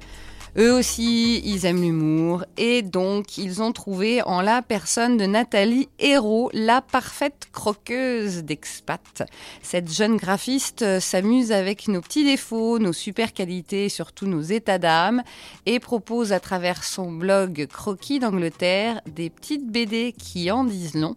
Eux 0.58 0.74
aussi, 0.74 1.40
ils 1.46 1.66
aiment 1.66 1.82
l'humour 1.82 2.44
et 2.58 2.82
donc 2.82 3.38
ils 3.38 3.62
ont 3.62 3.72
trouvé 3.72 4.22
en 4.24 4.42
la 4.42 4.62
personne 4.62 5.16
de 5.16 5.26
Nathalie 5.26 5.88
Hérault 6.00 6.50
la 6.52 6.82
parfaite 6.82 7.48
croqueuse 7.54 8.44
d'expat. 8.44 9.24
Cette 9.62 9.90
jeune 9.90 10.18
graphiste 10.18 11.00
s'amuse 11.00 11.54
avec 11.54 11.88
nos 11.88 12.02
petits 12.02 12.26
défauts, 12.26 12.78
nos 12.78 12.92
super 12.92 13.32
qualités 13.32 13.86
et 13.86 13.90
surtout 13.90 14.28
nos 14.28 14.42
états 14.42 14.80
d'âme 14.80 15.24
et 15.66 15.80
propose 15.80 16.34
à 16.34 16.42
travers 16.42 16.84
son 16.84 17.10
blog 17.10 17.68
Croquis 17.72 18.20
d'Angleterre 18.20 19.00
des 19.06 19.30
petites 19.30 19.72
BD 19.72 20.12
qui 20.12 20.52
en 20.52 20.66
disent 20.66 20.96
long. 20.96 21.16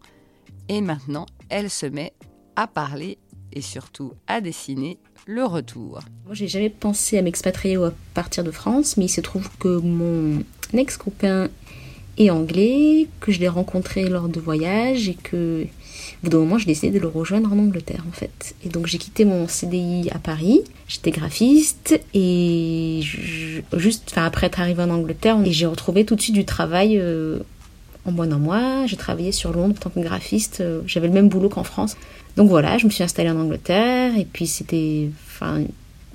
Et 0.69 0.81
maintenant, 0.83 1.27
elle 1.51 1.69
se 1.69 1.87
met 1.87 2.13
à 2.57 2.67
parler 2.67 3.19
et 3.53 3.61
surtout 3.61 4.13
à 4.27 4.41
dessiner 4.41 4.99
le 5.27 5.45
retour. 5.45 6.01
Moi, 6.27 6.35
j'ai 6.35 6.49
jamais 6.49 6.71
pensé 6.71 7.19
à 7.19 7.23
m'expatrier 7.23 7.77
ou 7.77 7.85
à 7.85 7.93
partir 8.13 8.45
de 8.45 8.51
France, 8.51 8.97
mais 8.97 9.07
il 9.07 9.11
se 9.11 9.21
trouve 9.21 9.49
que 9.59 9.79
mon 9.79 10.43
ex-copain 10.75 11.49
est 12.19 12.31
anglais, 12.31 13.09
que 13.21 13.33
je 13.33 13.41
l'ai 13.41 13.49
rencontré 13.49 14.09
lors 14.09 14.29
de 14.29 14.39
voyages 14.39 15.09
et 15.09 15.15
que, 15.15 15.65
au 15.65 16.25
bout 16.25 16.31
d'un 16.31 16.39
moment, 16.39 16.59
j'ai 16.59 16.67
décidé 16.67 16.91
de 16.91 16.99
le 16.99 17.09
rejoindre 17.09 17.53
en 17.53 17.59
Angleterre, 17.59 18.05
en 18.09 18.13
fait. 18.13 18.55
Et 18.65 18.69
donc, 18.69 18.87
j'ai 18.87 18.99
quitté 18.99 19.25
mon 19.25 19.49
CDI 19.49 20.11
à 20.13 20.19
Paris. 20.19 20.61
J'étais 20.87 21.11
graphiste 21.11 21.99
et 22.13 23.01
juste, 23.03 24.09
enfin, 24.11 24.27
après 24.27 24.47
être 24.49 24.61
arrivée 24.61 24.83
en 24.83 24.91
Angleterre, 24.91 25.39
et 25.45 25.53
j'ai 25.53 25.67
retrouvé 25.67 26.05
tout 26.05 26.17
de 26.17 26.21
suite 26.21 26.35
du 26.35 26.45
travail. 26.45 26.99
euh, 26.99 27.39
en 28.07 28.13
moins 28.13 28.27
d'un 28.27 28.39
mois, 28.39 28.87
j'ai 28.87 28.97
travaillé 28.97 29.33
sur 29.33 29.53
Londres 29.53 29.75
en 29.79 29.81
tant 29.81 29.91
que 29.91 30.01
graphiste. 30.01 30.61
euh, 30.61 30.81
J'avais 30.87 31.09
le 31.09 31.15
même 31.15 31.29
boulot 31.29 31.49
qu'en 31.49 31.65
France. 31.65 31.97
Donc 32.37 32.49
voilà, 32.49 32.79
je 32.79 32.87
me 32.87 32.91
suis 32.91 33.05
installée 33.05 33.31
en 33.31 33.41
Angleterre 33.41 34.17
et 34.19 34.25
puis 34.25 34.47
c'était 34.47 35.09
enfin, 35.29 35.61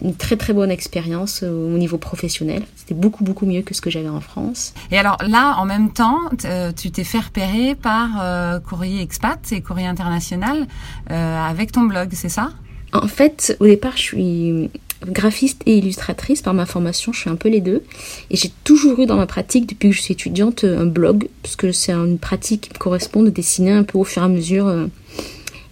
une 0.02 0.16
très 0.16 0.36
très 0.38 0.54
bonne 0.54 0.72
expérience 0.72 1.42
euh, 1.44 1.74
au 1.76 1.78
niveau 1.78 1.98
professionnel. 1.98 2.64
C'était 2.76 2.94
beaucoup 2.94 3.24
beaucoup 3.24 3.46
mieux 3.46 3.62
que 3.62 3.74
ce 3.74 3.82
que 3.82 3.90
j'avais 3.90 4.10
en 4.10 4.22
France. 4.22 4.74
Et 4.92 4.98
alors 4.98 5.18
là, 5.28 5.56
en 5.58 5.66
même 5.66 5.92
temps, 5.92 6.20
euh, 6.46 6.72
tu 6.74 6.92
t'es 6.92 7.04
fait 7.04 7.20
repérer 7.20 7.76
par 7.76 8.10
euh, 8.22 8.60
Courrier 8.60 9.02
Expat 9.02 9.40
et 9.52 9.62
Courrier 9.62 9.88
International 9.88 10.68
euh, 11.12 11.50
avec 11.50 11.72
ton 11.72 11.84
blog, 11.84 12.10
c'est 12.14 12.30
ça? 12.30 12.52
En 12.92 13.08
fait, 13.08 13.56
au 13.60 13.66
départ, 13.66 13.94
je 13.96 14.02
suis 14.02 14.70
graphiste 15.06 15.62
et 15.66 15.78
illustratrice 15.78 16.42
par 16.42 16.54
ma 16.54 16.66
formation, 16.66 17.14
je 17.14 17.22
suis 17.22 17.30
un 17.30 17.36
peu 17.36 17.50
les 17.50 17.62
deux. 17.62 17.84
Et 18.30 18.38
j'ai 18.38 18.52
toujours 18.64 19.00
eu 19.00 19.06
dans 19.06 19.16
ma 19.16 19.28
pratique, 19.28 19.68
depuis 19.68 19.90
que 19.90 19.96
je 19.96 20.02
suis 20.02 20.14
étudiante, 20.14 20.64
un 20.64 20.86
blog, 20.86 21.30
parce 21.42 21.56
que 21.56 21.72
c'est 21.72 21.94
une 21.94 22.20
pratique 22.20 22.62
qui 22.62 22.70
me 22.74 22.78
correspond 22.78 23.24
de 23.24 23.30
dessiner 23.30 23.72
un 23.72 23.84
peu 23.84 23.98
au 23.98 24.04
fur 24.04 24.22
et 24.22 24.26
à 24.26 24.30
mesure 24.30 24.68
euh, 24.68 24.88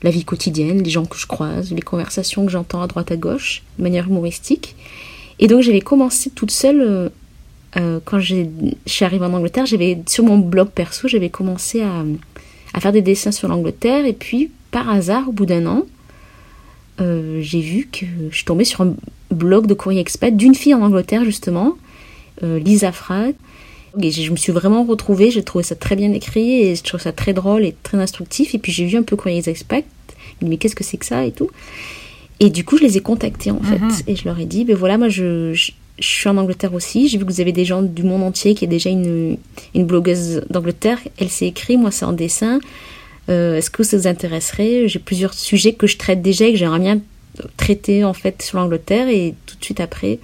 la 0.03 0.11
vie 0.11 0.23
quotidienne, 0.23 0.83
les 0.83 0.89
gens 0.89 1.05
que 1.05 1.17
je 1.17 1.27
croise, 1.27 1.71
les 1.71 1.81
conversations 1.81 2.45
que 2.45 2.51
j'entends 2.51 2.81
à 2.81 2.87
droite 2.87 3.11
à 3.11 3.17
gauche, 3.17 3.63
de 3.77 3.83
manière 3.83 4.07
humoristique. 4.07 4.75
Et 5.39 5.47
donc 5.47 5.61
j'avais 5.61 5.81
commencé 5.81 6.29
toute 6.29 6.51
seule, 6.51 6.81
euh, 6.81 7.09
euh, 7.77 7.99
quand 8.03 8.19
je 8.19 8.45
suis 8.85 9.05
arrivée 9.05 9.25
en 9.25 9.33
Angleterre, 9.33 9.65
j'avais 9.65 9.99
sur 10.07 10.23
mon 10.23 10.37
blog 10.37 10.69
perso, 10.69 11.07
j'avais 11.07 11.29
commencé 11.29 11.81
à, 11.81 12.03
à 12.73 12.79
faire 12.79 12.91
des 12.91 13.01
dessins 13.01 13.31
sur 13.31 13.47
l'Angleterre, 13.47 14.05
et 14.05 14.13
puis 14.13 14.51
par 14.71 14.89
hasard, 14.89 15.29
au 15.29 15.31
bout 15.31 15.45
d'un 15.45 15.65
an, 15.65 15.85
euh, 16.99 17.39
j'ai 17.41 17.61
vu 17.61 17.87
que 17.91 18.05
je 18.31 18.35
suis 18.35 18.45
tombée 18.45 18.65
sur 18.65 18.81
un 18.81 18.95
blog 19.31 19.67
de 19.67 19.73
courrier 19.73 19.99
expat 20.01 20.35
d'une 20.35 20.55
fille 20.55 20.73
en 20.73 20.81
Angleterre 20.81 21.23
justement, 21.25 21.75
euh, 22.43 22.59
Lisa 22.59 22.91
Frag. 22.91 23.35
Et 24.01 24.11
je 24.11 24.31
me 24.31 24.35
suis 24.37 24.51
vraiment 24.51 24.83
retrouvée, 24.83 25.31
j'ai 25.31 25.41
trouvé 25.43 25.63
ça 25.63 25.73
très 25.75 25.95
bien 25.95 26.11
écrit 26.13 26.61
et 26.61 26.75
je 26.75 26.83
trouve 26.83 26.99
ça 27.01 27.11
très 27.11 27.33
drôle 27.33 27.65
et 27.65 27.73
très 27.83 27.97
instructif. 27.97 28.53
Et 28.53 28.59
puis 28.59 28.71
j'ai 28.71 28.85
vu 28.85 28.95
un 28.97 29.01
peu 29.03 29.15
courrier 29.15 29.41
expat, 29.47 29.83
mais 30.41 30.57
qu'est-ce 30.57 30.75
que 30.75 30.83
c'est 30.83 30.97
que 30.97 31.05
ça 31.05 31.25
et 31.25 31.31
tout. 31.31 31.49
Et 32.39 32.51
du 32.51 32.63
coup 32.63 32.77
je 32.77 32.83
les 32.83 32.97
ai 32.97 33.01
contactés 33.01 33.49
en 33.49 33.59
fait 33.61 33.79
Mhm. 33.79 33.91
et 34.07 34.15
je 34.15 34.25
leur 34.25 34.39
ai 34.39 34.45
dit 34.45 34.65
ben 34.65 34.75
voilà 34.75 34.97
moi 34.99 35.09
je, 35.09 35.53
je- 35.53 35.71
je 35.99 36.05
suis 36.07 36.29
en 36.29 36.37
Angleterre 36.37 36.75
aussi. 36.75 37.07
J'ai 37.07 37.17
vu 37.17 37.25
que 37.25 37.31
vous 37.31 37.41
avez 37.41 37.51
des 37.53 37.65
gens 37.65 37.81
du 37.81 38.03
monde 38.03 38.21
entier 38.21 38.53
qui 38.53 38.65
est 38.65 38.67
déjà 38.67 38.91
une, 38.91 39.37
une 39.73 39.85
blogueuse 39.87 40.43
d'Angleterre. 40.51 40.99
Elle 41.17 41.29
s'est 41.29 41.47
écrit, 41.47 41.75
moi 41.77 41.89
c'est 41.89 42.05
en 42.05 42.13
dessin. 42.13 42.59
Euh, 43.29 43.57
Est-ce 43.57 43.71
que 43.71 43.81
ça 43.81 43.97
vous 43.97 44.05
intéresserait? 44.07 44.87
J'ai 44.87 44.99
plusieurs 44.99 45.33
sujets 45.33 45.73
que 45.73 45.87
je 45.87 45.97
traite 45.97 46.21
déjà 46.21 46.45
et 46.45 46.51
que 46.53 46.59
j'aimerais 46.59 46.79
bien 46.79 46.99
traiter 47.58 48.04
en 48.04 48.13
fait 48.13 48.41
sur 48.41 48.58
l'Angleterre. 48.60 49.10
Et 49.10 49.36
tout 49.45 49.56
de 49.58 49.63
suite 49.63 49.80
après, 49.80 50.19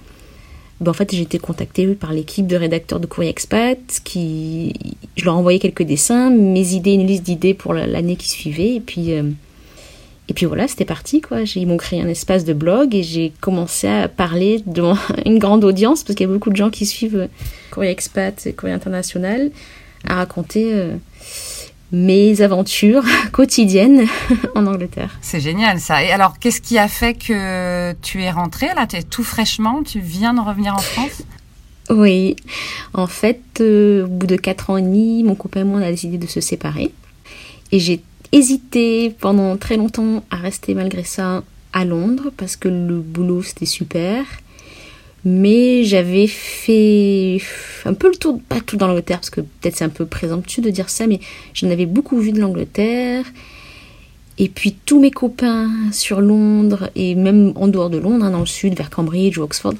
ben, 0.80 0.90
en 0.90 0.94
fait 0.94 1.14
j'ai 1.14 1.22
été 1.22 1.38
contactée 1.38 1.86
par 1.88 2.12
l'équipe 2.12 2.46
de 2.46 2.56
rédacteurs 2.56 3.00
de 3.00 3.06
Courrier 3.06 3.30
Expat. 3.30 3.78
Qui, 4.04 4.74
je 5.16 5.24
leur 5.24 5.34
ai 5.34 5.38
envoyé 5.38 5.58
quelques 5.58 5.82
dessins, 5.82 6.30
mes 6.30 6.72
idées, 6.74 6.92
une 6.92 7.06
liste 7.06 7.24
d'idées 7.24 7.54
pour 7.54 7.74
l'année 7.74 8.16
qui 8.16 8.28
suivait. 8.28 8.74
Et 8.74 8.80
puis 8.80 9.12
euh, 9.12 9.30
et 10.28 10.32
puis 10.32 10.46
voilà, 10.46 10.66
c'était 10.68 10.86
parti 10.86 11.20
quoi. 11.20 11.40
Ils 11.42 11.66
m'ont 11.66 11.76
créé 11.76 12.00
un 12.00 12.08
espace 12.08 12.44
de 12.44 12.54
blog 12.54 12.94
et 12.94 13.02
j'ai 13.02 13.32
commencé 13.40 13.86
à 13.86 14.08
parler 14.08 14.62
devant 14.66 14.96
une 15.26 15.38
grande 15.38 15.64
audience 15.64 16.02
parce 16.02 16.14
qu'il 16.14 16.26
y 16.26 16.30
a 16.30 16.32
beaucoup 16.32 16.50
de 16.50 16.56
gens 16.56 16.70
qui 16.70 16.86
suivent 16.86 17.16
euh, 17.16 17.26
Courrier 17.70 17.90
Expat 17.90 18.46
et 18.46 18.52
Courrier 18.52 18.74
International 18.74 19.50
à 20.06 20.16
raconter 20.16 20.72
euh, 20.72 20.96
mes 21.94 22.42
aventures 22.42 23.04
quotidiennes 23.32 24.06
en 24.54 24.66
Angleterre. 24.66 25.16
C'est 25.22 25.40
génial 25.40 25.80
ça. 25.80 26.02
Et 26.02 26.10
alors, 26.10 26.38
qu'est-ce 26.38 26.60
qui 26.60 26.78
a 26.78 26.88
fait 26.88 27.14
que 27.14 27.92
tu 28.02 28.22
es 28.22 28.30
rentrée 28.30 28.68
là? 28.74 28.86
Tu 28.86 28.96
es 28.96 29.02
tout 29.02 29.24
fraîchement, 29.24 29.82
tu 29.82 30.00
viens 30.00 30.34
de 30.34 30.40
revenir 30.40 30.74
en 30.74 30.78
France? 30.78 31.22
Oui, 31.90 32.36
en 32.94 33.06
fait, 33.06 33.42
euh, 33.60 34.04
au 34.04 34.08
bout 34.08 34.26
de 34.26 34.36
4 34.36 34.70
ans 34.70 34.76
et 34.78 34.82
demi, 34.82 35.22
mon 35.22 35.34
copain 35.34 35.60
et 35.60 35.64
moi 35.64 35.80
on 35.80 35.82
a 35.82 35.90
décidé 35.90 36.16
de 36.16 36.26
se 36.26 36.40
séparer 36.40 36.92
et 37.74 37.78
j'ai 37.80 38.00
hésité 38.30 39.10
pendant 39.10 39.56
très 39.56 39.76
longtemps 39.76 40.22
à 40.30 40.36
rester 40.36 40.74
malgré 40.74 41.02
ça 41.02 41.42
à 41.72 41.84
Londres 41.84 42.30
parce 42.36 42.54
que 42.54 42.68
le 42.68 43.00
boulot 43.00 43.42
c'était 43.42 43.66
super. 43.66 44.24
Mais 45.24 45.84
j'avais 45.84 46.26
fait 46.26 47.38
un 47.86 47.94
peu 47.94 48.08
le 48.08 48.16
tour, 48.16 48.40
pas 48.48 48.60
tout 48.60 48.76
dans 48.76 48.86
l'Angleterre, 48.86 49.20
parce 49.20 49.30
que 49.30 49.40
peut-être 49.40 49.76
c'est 49.76 49.84
un 49.84 49.88
peu 49.88 50.04
présomptueux 50.04 50.62
de 50.62 50.70
dire 50.70 50.90
ça, 50.90 51.06
mais 51.06 51.20
j'en 51.54 51.70
avais 51.70 51.86
beaucoup 51.86 52.18
vu 52.18 52.32
de 52.32 52.40
l'Angleterre. 52.40 53.24
Et 54.36 54.48
puis 54.48 54.74
tous 54.84 55.00
mes 55.00 55.12
copains 55.12 55.70
sur 55.92 56.20
Londres, 56.20 56.90
et 56.96 57.14
même 57.14 57.52
en 57.54 57.68
dehors 57.68 57.88
de 57.88 57.98
Londres, 57.98 58.24
hein, 58.24 58.32
dans 58.32 58.40
le 58.40 58.46
sud, 58.46 58.74
vers 58.74 58.90
Cambridge 58.90 59.38
ou 59.38 59.42
Oxford, 59.42 59.74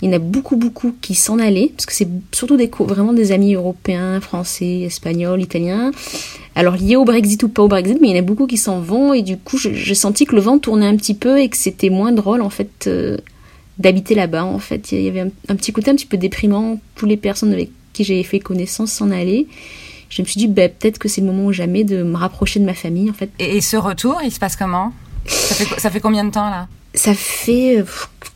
il 0.00 0.08
y 0.08 0.12
en 0.12 0.16
a 0.16 0.20
beaucoup, 0.20 0.56
beaucoup 0.56 0.94
qui 1.00 1.16
s'en 1.16 1.40
allaient, 1.40 1.72
parce 1.76 1.86
que 1.86 1.92
c'est 1.92 2.08
surtout 2.32 2.56
des, 2.56 2.70
vraiment 2.78 3.12
des 3.12 3.32
amis 3.32 3.54
européens, 3.54 4.20
français, 4.20 4.82
espagnols, 4.82 5.42
italiens. 5.42 5.90
Alors 6.54 6.76
liés 6.76 6.96
au 6.96 7.04
Brexit 7.04 7.42
ou 7.42 7.48
pas 7.48 7.62
au 7.62 7.68
Brexit, 7.68 7.98
mais 8.00 8.08
il 8.08 8.10
y 8.12 8.16
en 8.16 8.20
a 8.20 8.22
beaucoup 8.22 8.46
qui 8.46 8.58
s'en 8.58 8.80
vont, 8.80 9.12
et 9.12 9.22
du 9.22 9.36
coup 9.36 9.58
j'ai 9.58 9.94
senti 9.94 10.24
que 10.24 10.36
le 10.36 10.40
vent 10.40 10.58
tournait 10.58 10.86
un 10.86 10.96
petit 10.96 11.14
peu 11.14 11.40
et 11.40 11.48
que 11.48 11.56
c'était 11.56 11.90
moins 11.90 12.12
drôle 12.12 12.42
en 12.42 12.50
fait 12.50 12.86
euh, 12.86 13.16
d'habiter 13.78 14.14
là-bas. 14.14 14.44
En 14.44 14.58
fait, 14.58 14.92
il 14.92 15.02
y 15.02 15.08
avait 15.08 15.20
un, 15.20 15.30
un, 15.48 15.56
petit 15.56 15.72
côté 15.72 15.90
un 15.90 15.94
petit 15.94 16.06
peu 16.06 16.16
déprimant, 16.16 16.80
toutes 16.94 17.08
les 17.08 17.16
personnes 17.16 17.52
avec 17.52 17.70
qui 17.92 18.04
j'avais 18.04 18.22
fait 18.22 18.40
connaissance 18.40 18.92
s'en 18.92 19.10
allaient 19.10 19.46
je 20.08 20.22
me 20.22 20.26
suis 20.26 20.38
dit 20.38 20.48
bah, 20.48 20.68
peut-être 20.68 20.98
que 20.98 21.08
c'est 21.08 21.20
le 21.20 21.26
moment 21.26 21.46
ou 21.46 21.52
jamais 21.52 21.84
de 21.84 22.02
me 22.02 22.16
rapprocher 22.16 22.60
de 22.60 22.64
ma 22.64 22.74
famille 22.74 23.10
en 23.10 23.14
fait. 23.14 23.30
Et, 23.38 23.56
et 23.56 23.60
ce 23.60 23.76
retour, 23.76 24.20
il 24.24 24.32
se 24.32 24.38
passe 24.38 24.56
comment? 24.56 24.92
Ça 25.26 25.54
fait, 25.54 25.80
ça 25.80 25.90
fait 25.90 26.00
combien 26.00 26.24
de 26.24 26.30
temps 26.30 26.48
là? 26.48 26.68
Ça 26.94 27.14
fait 27.14 27.80
euh, 27.80 27.84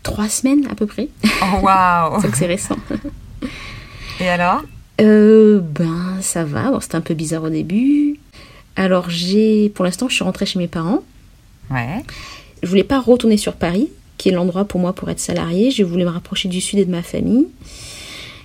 trois 0.03 0.29
semaines 0.29 0.67
à 0.71 0.75
peu 0.75 0.87
près. 0.87 1.09
Oh 1.43 1.61
waouh 1.63 2.21
c'est 2.35 2.47
récent. 2.47 2.77
Et 4.21 4.29
alors? 4.29 4.63
Euh, 5.01 5.61
Ben 5.61 6.19
ça 6.21 6.45
va. 6.45 6.71
Bon, 6.71 6.81
c'était 6.81 6.97
un 6.97 7.01
peu 7.01 7.15
bizarre 7.15 7.45
au 7.45 7.51
début. 7.51 8.19
Alors 8.77 9.09
j'ai, 9.09 9.71
pour 9.71 9.85
l'instant, 9.85 10.09
je 10.09 10.15
suis 10.15 10.25
rentrée 10.25 10.47
chez 10.47 10.59
mes 10.59 10.69
parents. 10.69 11.03
Ouais. 11.71 12.03
Je 12.63 12.69
voulais 12.69 12.85
pas 12.85 13.01
retourner 13.01 13.37
sur 13.37 13.55
Paris, 13.55 13.89
qui 14.21 14.29
est 14.29 14.33
l'endroit 14.33 14.67
pour 14.67 14.81
moi 14.81 14.93
pour 14.93 15.09
être 15.09 15.19
salariée. 15.19 15.71
Je 15.71 15.83
voulais 15.83 16.05
me 16.05 16.11
rapprocher 16.11 16.49
du 16.51 16.61
sud 16.61 16.79
et 16.79 16.85
de 16.85 16.91
ma 16.91 17.03
famille. 17.03 17.47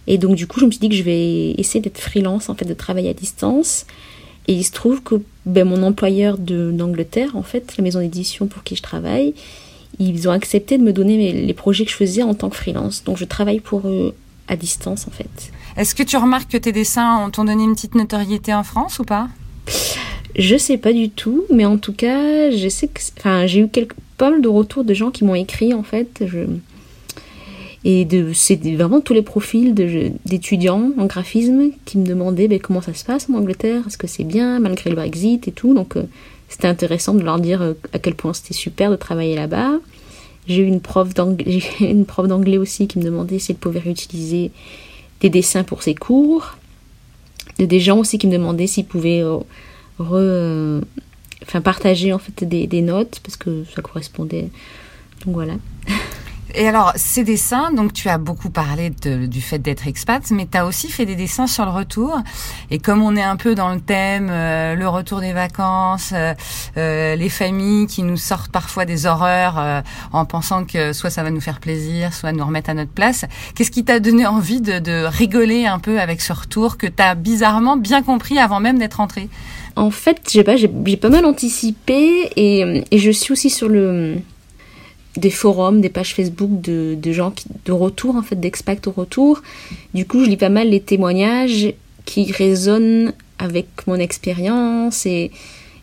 Et 0.08 0.18
donc 0.18 0.36
du 0.36 0.48
coup, 0.48 0.62
je 0.62 0.66
me 0.66 0.72
suis 0.72 0.80
dit 0.80 0.88
que 0.88 0.96
je 0.96 1.04
vais 1.04 1.52
essayer 1.58 1.82
d'être 1.82 2.00
freelance, 2.00 2.48
en 2.48 2.56
fait, 2.56 2.64
de 2.64 2.74
travailler 2.74 3.10
à 3.10 3.14
distance. 3.14 3.86
Et 4.48 4.54
il 4.54 4.64
se 4.64 4.72
trouve 4.72 5.04
que 5.04 5.16
ben, 5.46 5.68
mon 5.68 5.84
employeur 5.84 6.38
d'Angleterre, 6.38 7.36
en 7.36 7.44
fait, 7.44 7.76
la 7.78 7.84
maison 7.84 8.00
d'édition 8.00 8.48
pour 8.48 8.64
qui 8.64 8.78
je 8.78 8.82
travaille, 8.82 9.34
ils 10.00 10.30
ont 10.30 10.32
accepté 10.32 10.78
de 10.78 10.84
me 10.84 10.94
donner 10.94 11.34
les 11.34 11.54
projets 11.54 11.84
que 11.84 11.92
je 11.92 11.98
faisais 11.98 12.24
en 12.24 12.34
tant 12.36 12.50
que 12.50 12.56
freelance. 12.56 13.04
Donc 13.04 13.18
je 13.18 13.26
travaille 13.26 13.60
pour 13.60 13.86
eux 13.86 14.16
à 14.48 14.56
distance, 14.56 15.08
en 15.08 15.12
fait. 15.12 15.52
Est-ce 15.76 15.94
que 15.94 16.04
tu 16.04 16.16
remarques 16.16 16.52
que 16.52 16.58
tes 16.58 16.72
dessins 16.72 17.30
t'ont 17.34 17.44
donné 17.44 17.64
une 17.64 17.76
petite 17.76 17.96
notoriété 17.96 18.54
en 18.54 18.64
France 18.64 19.00
ou 19.00 19.04
pas? 19.04 19.28
Je 20.38 20.56
sais 20.56 20.78
pas 20.78 20.94
du 20.94 21.10
tout, 21.10 21.44
mais 21.52 21.66
en 21.66 21.78
tout 21.78 21.94
cas, 21.94 22.50
je 22.52 22.70
sais 22.70 22.88
que, 22.88 23.02
enfin, 23.18 23.46
j'ai 23.46 23.62
eu 23.62 23.68
quelques, 23.68 23.96
pas 24.18 24.32
mal 24.32 24.42
de 24.42 24.48
retours 24.48 24.84
de 24.84 24.94
gens 24.94 25.12
qui 25.12 25.24
m'ont 25.24 25.36
écrit, 25.36 25.74
en 25.74 25.84
fait. 25.84 26.24
Et 27.88 28.08
c'est 28.34 28.60
vraiment 28.76 29.00
tous 29.00 29.14
les 29.14 29.22
profils 29.22 29.76
d'étudiants 30.26 30.92
en 30.98 31.06
graphisme 31.06 31.70
qui 31.86 32.00
me 32.00 32.06
demandaient 32.06 32.48
ben, 32.48 32.60
comment 32.60 32.82
ça 32.82 32.96
se 32.96 33.06
passe 33.06 33.30
en 33.30 33.36
Angleterre, 33.36 33.84
est-ce 33.86 34.00
que 34.00 34.08
c'est 34.08 34.24
bien 34.24 34.60
malgré 34.60 34.90
le 34.90 34.96
Brexit 34.96 35.48
et 35.48 35.52
tout? 35.52 35.76
Donc 35.76 35.96
euh, 35.96 36.04
c'était 36.50 36.68
intéressant 36.68 37.14
de 37.14 37.22
leur 37.22 37.38
dire 37.38 37.62
euh, 37.62 37.74
à 37.94 38.00
quel 38.00 38.16
point 38.16 38.34
c'était 38.34 38.56
super 38.56 38.90
de 38.90 38.96
travailler 38.96 39.36
là-bas. 39.36 39.74
J'ai 40.48 40.64
eu 40.64 40.66
une 40.66 40.82
prof 40.82 41.14
d'anglais, 41.14 42.58
aussi 42.58 42.88
qui 42.88 42.98
me 42.98 43.04
demandait 43.04 43.38
si 43.38 43.52
elle 43.52 43.58
pouvait 43.60 43.80
réutiliser 43.80 44.50
des 45.22 45.30
dessins 45.30 45.64
pour 45.64 45.84
ses 45.84 45.94
cours. 45.94 46.58
De 47.60 47.66
des 47.66 47.80
gens 47.80 48.00
aussi 48.00 48.18
qui 48.18 48.26
me 48.26 48.32
demandaient 48.32 48.68
s'ils 48.68 48.86
pouvaient 48.86 49.22
euh, 49.22 49.38
re, 50.00 50.82
enfin, 51.44 51.62
partager 51.62 52.14
en 52.14 52.20
fait 52.20 52.44
des, 52.44 52.82
notes 52.82 53.20
parce 53.24 53.38
que 53.38 53.64
ça 53.76 53.82
correspondait. 53.82 54.50
Donc 55.26 55.36
voilà. 55.36 55.54
Et 56.58 56.70
alors, 56.70 56.94
ces 56.96 57.26
dessins, 57.26 57.72
donc 57.74 57.92
tu 57.92 58.08
as 58.08 58.18
beaucoup 58.18 58.50
parlé 58.50 58.90
du 58.90 59.42
fait 59.42 59.60
d'être 59.60 59.88
expat, 59.88 60.24
mais 60.32 60.48
tu 60.50 60.58
as 60.58 60.66
aussi 60.66 60.90
fait 60.90 61.06
des 61.06 61.16
dessins 61.16 61.48
sur 61.48 61.66
le 61.66 61.72
retour. 61.72 62.18
Et 62.72 62.80
comme 62.80 63.02
on 63.02 63.18
est 63.18 63.24
un 63.24 63.36
peu 63.36 63.56
dans 63.56 63.74
le 63.74 63.82
thème, 63.82 64.30
euh, 64.32 64.76
le 64.76 64.88
retour 64.88 65.20
des 65.20 65.34
vacances, 65.34 66.12
euh, 66.14 66.34
euh, 66.78 67.16
les 67.16 67.28
familles 67.28 67.88
qui 67.88 68.04
nous 68.04 68.16
sortent 68.16 68.52
parfois 68.52 68.86
des 68.86 69.06
horreurs 69.06 69.84
en 70.14 70.26
pensant 70.26 70.64
que 70.64 70.94
soit 70.94 71.10
ça 71.10 71.24
va 71.24 71.30
nous 71.30 71.42
faire 71.42 71.60
plaisir, 71.60 72.14
soit 72.14 72.32
nous 72.32 72.46
remettre 72.46 72.70
à 72.70 72.74
notre 72.74 72.92
place, 72.92 73.26
qu'est-ce 73.56 73.72
qui 73.72 73.84
t'a 73.84 74.00
donné 74.00 74.26
envie 74.26 74.62
de, 74.62 74.80
de, 74.80 75.04
rigoler 75.06 75.66
un 75.66 75.80
peu 75.80 76.00
avec 76.00 76.22
ce 76.22 76.32
retour 76.32 76.78
que 76.78 76.88
tu 76.88 77.04
as 77.04 77.16
bizarrement 77.16 77.76
bien 77.76 78.02
compris 78.02 78.40
avant 78.40 78.62
même 78.62 78.78
d'être 78.78 79.02
entré 79.02 79.30
En 79.76 79.92
fait, 79.92 80.30
j'ai 80.32 80.44
pas, 80.44 80.56
j'ai 80.56 80.68
pas 80.68 81.10
mal 81.10 81.26
anticipé 81.26 82.30
et, 82.36 82.84
et 82.92 82.98
je 82.98 83.12
suis 83.12 83.34
aussi 83.34 83.50
sur 83.50 83.68
le 83.68 84.16
des 85.18 85.30
forums, 85.30 85.82
des 85.82 85.90
pages 85.90 86.14
Facebook 86.14 86.62
de, 86.62 86.96
de 87.02 87.12
gens 87.12 87.32
qui, 87.32 87.46
de 87.66 87.72
retour, 87.72 88.16
en 88.16 88.22
fait, 88.22 88.40
d'expats 88.40 88.86
au 88.88 88.92
retour. 88.92 89.42
Du 89.94 90.06
coup, 90.06 90.24
je 90.24 90.30
lis 90.30 90.38
pas 90.38 90.50
mal 90.50 90.70
les 90.70 90.82
témoignages 90.82 91.74
qui 92.06 92.32
résonnent 92.32 93.14
avec 93.40 93.68
mon 93.88 93.96
expérience 93.96 95.06
et, 95.06 95.32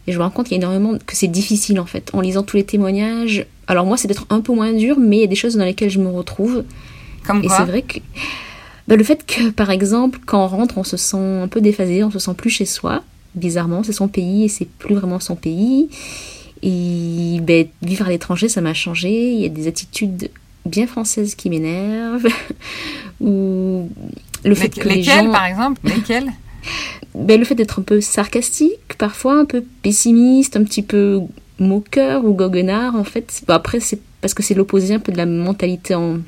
et, 0.07 0.13
je 0.13 0.19
me 0.19 0.23
rends 0.23 0.31
compte 0.31 0.49
qu'il 0.49 0.57
y 0.57 0.61
a 0.61 0.63
énormément, 0.63 0.99
que 1.07 1.17
c'est 1.17 1.29
difficile, 1.29 1.81
en 1.81 1.87
fait, 1.87 2.11
en 2.13 2.21
lisant 2.21 2.43
tous 2.43 2.57
les 2.57 2.65
témoignages. 2.65 3.47
Alors 3.67 3.87
moi, 3.87 3.97
c'est 3.97 4.09
peut-être 4.09 4.27
un 4.31 4.41
peu 4.41 4.55
moins 4.55 4.73
dur, 4.73 4.99
mais 4.99 5.19
il 5.19 5.21
y 5.21 5.25
a 5.25 5.29
des 5.29 5.37
choses 5.37 5.57
dans 5.57 5.65
lesquelles 5.65 5.91
je 5.91 6.01
me 6.01 6.11
retrouve. 6.11 6.65
Comme 7.25 7.43
et 7.45 7.49
c'est 7.49 7.65
vrai 7.65 7.83
que 7.83 8.01
bah, 8.89 8.97
le 8.97 9.05
fait 9.05 9.25
que, 9.25 9.51
par 9.51 9.71
exemple, 9.71 10.19
quand 10.27 10.45
on 10.45 10.49
rentre, 10.49 10.79
on 10.79 10.85
se 10.85 10.97
sent 10.97 11.17
un 11.17 11.49
peu 11.49 11.61
déphasé, 11.61 12.03
on 12.05 12.11
se 12.11 12.19
sent 12.19 12.35
plus 12.37 12.51
chez 12.51 12.67
soi. 12.67 13.03
Bizarrement, 13.35 13.83
c'est 13.83 13.93
son 13.93 14.09
pays 14.09 14.45
et 14.45 14.49
c'est 14.49 14.69
plus 14.69 14.95
vraiment 14.95 15.21
son 15.21 15.37
pays. 15.37 15.89
Et 16.63 17.39
ben, 17.43 17.67
vivre 17.83 18.07
à 18.07 18.11
l'étranger, 18.11 18.49
ça 18.49 18.61
m'a 18.61 18.75
changé. 18.75 19.33
Il 19.33 19.41
y 19.41 19.47
a 19.47 19.49
des 19.49 19.67
attitudes 19.67 20.31
bien 20.67 20.87
françaises 20.87 21.35
qui 21.35 21.51
m'énervent. 21.51 22.29
Ou 23.21 23.89
le 24.45 24.55
fait 24.55 24.69
que 24.69 24.89
les 24.89 25.03
gens... 25.03 25.31
par 25.31 25.47
exemple? 25.47 25.81
Lesquelles? 25.85 26.31
Ben, 27.15 27.39
Le 27.39 27.45
fait 27.45 27.57
d'être 27.57 27.81
un 27.81 27.83
peu 27.83 28.01
sarcastique, 28.01 28.95
parfois 28.97 29.35
un 29.35 29.45
peu 29.45 29.63
pessimiste, 29.83 30.57
un 30.57 30.65
petit 30.65 30.83
peu 30.83 31.21
moqueur 31.59 32.25
ou 32.25 32.33
goguenard, 32.33 32.95
en 32.95 33.05
fait. 33.05 33.43
Après, 33.49 33.81
c'est 33.81 34.01
parce 34.23 34.33
que 34.33 34.43
c'est 34.43 34.55
l'opposé 34.55 34.95
un 34.95 34.99
peu 34.99 35.13
de 35.13 35.19
la 35.19 35.27
mentalité 35.27 35.95
en, 35.95 36.21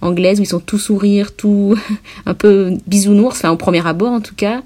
anglaise 0.00 0.38
où 0.40 0.42
ils 0.42 0.46
sont 0.46 0.60
tout 0.60 0.78
sourire, 0.78 1.34
tout 1.34 1.76
un 2.26 2.34
peu 2.34 2.72
bisounours, 2.86 3.36
enfin 3.36 3.50
au 3.50 3.56
premier 3.56 3.86
abord 3.86 4.12
en 4.12 4.20
tout 4.20 4.34
cas, 4.34 4.62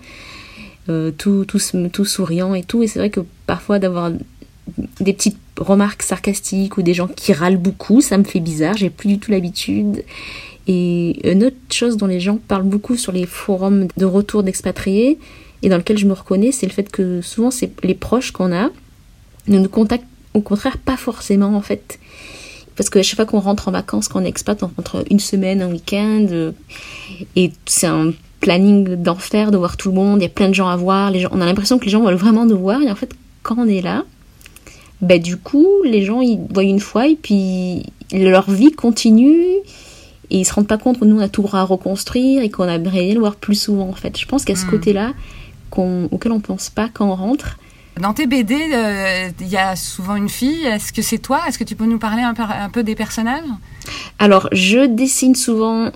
tout, 0.87 1.45
tout, 1.47 1.59
tout 1.92 2.05
souriant 2.05 2.55
et 2.55 2.62
tout. 2.62 2.83
Et 2.83 2.87
c'est 2.87 2.99
vrai 2.99 3.11
que 3.11 3.21
parfois 3.47 3.79
d'avoir 3.79 4.11
des 5.01 5.12
petites 5.12 5.38
remarques 5.59 6.03
sarcastiques 6.03 6.77
ou 6.77 6.83
des 6.83 6.95
gens 6.95 7.09
qui 7.09 7.33
râlent 7.33 7.57
beaucoup, 7.57 8.01
ça 8.01 8.18
me 8.18 8.25
fait 8.25 8.40
bizarre, 8.40 8.77
j'ai 8.77 8.90
plus 8.90 9.09
du 9.09 9.18
tout 9.18 9.31
l'habitude. 9.31 10.05
Et 10.68 11.31
une 11.31 11.45
autre 11.45 11.57
chose 11.71 11.97
dont 11.97 12.07
les 12.07 12.21
gens 12.21 12.37
parlent 12.37 12.62
beaucoup 12.62 12.97
sur 12.97 13.12
les 13.12 13.27
forums 13.27 13.88
de 13.97 14.05
retour 14.05 14.42
d'expatriés 14.42 15.18
et 15.62 15.68
dans 15.68 15.77
lequel 15.77 15.99
je 15.99 16.07
me 16.07 16.12
reconnais, 16.12 16.53
c'est 16.53 16.66
le 16.66 16.73
fait 16.73 16.90
que 16.90 17.21
souvent 17.21 17.51
c'est 17.51 17.71
les 17.85 17.95
proches 17.95 18.31
qu'on 18.31 18.53
a 18.53 18.71
ne 19.49 19.59
nous 19.59 19.68
contactent 19.68 20.07
au 20.35 20.40
contraire 20.40 20.79
pas 20.79 20.97
forcément 20.97 21.57
en 21.57 21.62
fait. 21.62 21.99
Parce 22.77 22.88
que 22.88 23.03
chaque 23.03 23.16
fois 23.16 23.27
qu'on 23.27 23.40
rentre 23.40 23.68
en 23.68 23.73
vacances, 23.73 24.09
quand 24.09 24.21
on 24.21 24.25
est 24.25 24.29
expat, 24.29 24.62
on 24.62 24.71
rentre 24.75 25.05
une 25.11 25.21
semaine, 25.21 25.61
un 25.61 25.71
week-end, 25.71 26.53
et 27.37 27.53
c'est 27.66 27.87
un 27.87 28.12
planning 28.42 28.96
d'enfer 28.96 29.50
de 29.50 29.57
voir 29.57 29.76
tout 29.78 29.88
le 29.88 29.94
monde, 29.94 30.18
il 30.20 30.24
y 30.24 30.26
a 30.26 30.28
plein 30.28 30.48
de 30.50 30.55
gens 30.55 30.68
à 30.68 30.76
voir, 30.76 31.11
les 31.11 31.20
gens, 31.20 31.31
on 31.33 31.40
a 31.40 31.46
l'impression 31.46 31.78
que 31.78 31.85
les 31.87 31.90
gens 31.90 32.02
veulent 32.02 32.14
vraiment 32.14 32.44
nous 32.44 32.59
voir, 32.59 32.83
et 32.83 32.90
en 32.90 32.94
fait 32.94 33.12
quand 33.42 33.57
on 33.59 33.66
est 33.66 33.81
là, 33.81 34.05
bah, 35.00 35.18
du 35.18 35.37
coup, 35.37 35.66
les 35.85 36.05
gens 36.05 36.20
ils 36.20 36.38
voient 36.52 36.62
une 36.62 36.78
fois 36.81 37.09
et 37.09 37.16
puis 37.16 37.85
leur 38.12 38.50
vie 38.50 38.70
continue 38.72 39.35
et 40.31 40.38
ils 40.40 40.44
se 40.44 40.52
rendent 40.55 40.68
pas 40.68 40.78
compte 40.78 41.00
que 41.00 41.05
nous 41.05 41.16
on 41.16 41.20
a 41.20 41.28
tout 41.28 41.46
à 41.52 41.62
reconstruire 41.62 42.42
et 42.42 42.50
qu'on 42.50 42.68
aimerait 42.68 43.12
le 43.12 43.20
voir 43.20 43.37
plus 43.37 43.55
souvent 43.61 43.88
en 43.88 43.94
fait. 43.94 44.18
Je 44.18 44.26
pense 44.26 44.44
qu'il 44.44 44.55
y 44.55 44.59
a 44.59 44.61
ce 44.61 44.66
Mm. 44.66 44.70
côté-là 44.70 45.12
qu'on- 45.70 46.09
auquel 46.12 46.33
on 46.33 46.40
pense 46.40 46.68
pas 46.70 46.88
quand 46.92 47.07
on 47.09 47.14
rentre. 47.16 47.59
Dans 48.00 48.14
tes 48.14 48.26
BD, 48.26 48.55
euh, 48.55 49.28
il 49.40 49.48
y 49.48 49.57
a 49.59 49.76
souvent 49.76 50.16
une 50.16 50.28
fille. 50.31 50.64
Est-ce 50.64 50.92
que 50.94 51.02
c'est 51.02 51.18
toi? 51.18 51.40
Est-ce 51.46 51.59
que 51.59 51.64
tu 51.64 51.74
peux 51.76 51.85
nous 51.85 51.98
parler 51.98 52.22
un 52.22 52.33
peu, 52.33 52.42
un 52.42 52.70
peu 52.70 52.83
des 52.83 52.94
personnages? 52.94 53.44
Alors, 54.18 54.48
je 54.52 54.87
dessine 54.87 55.35
souvent 55.35 55.90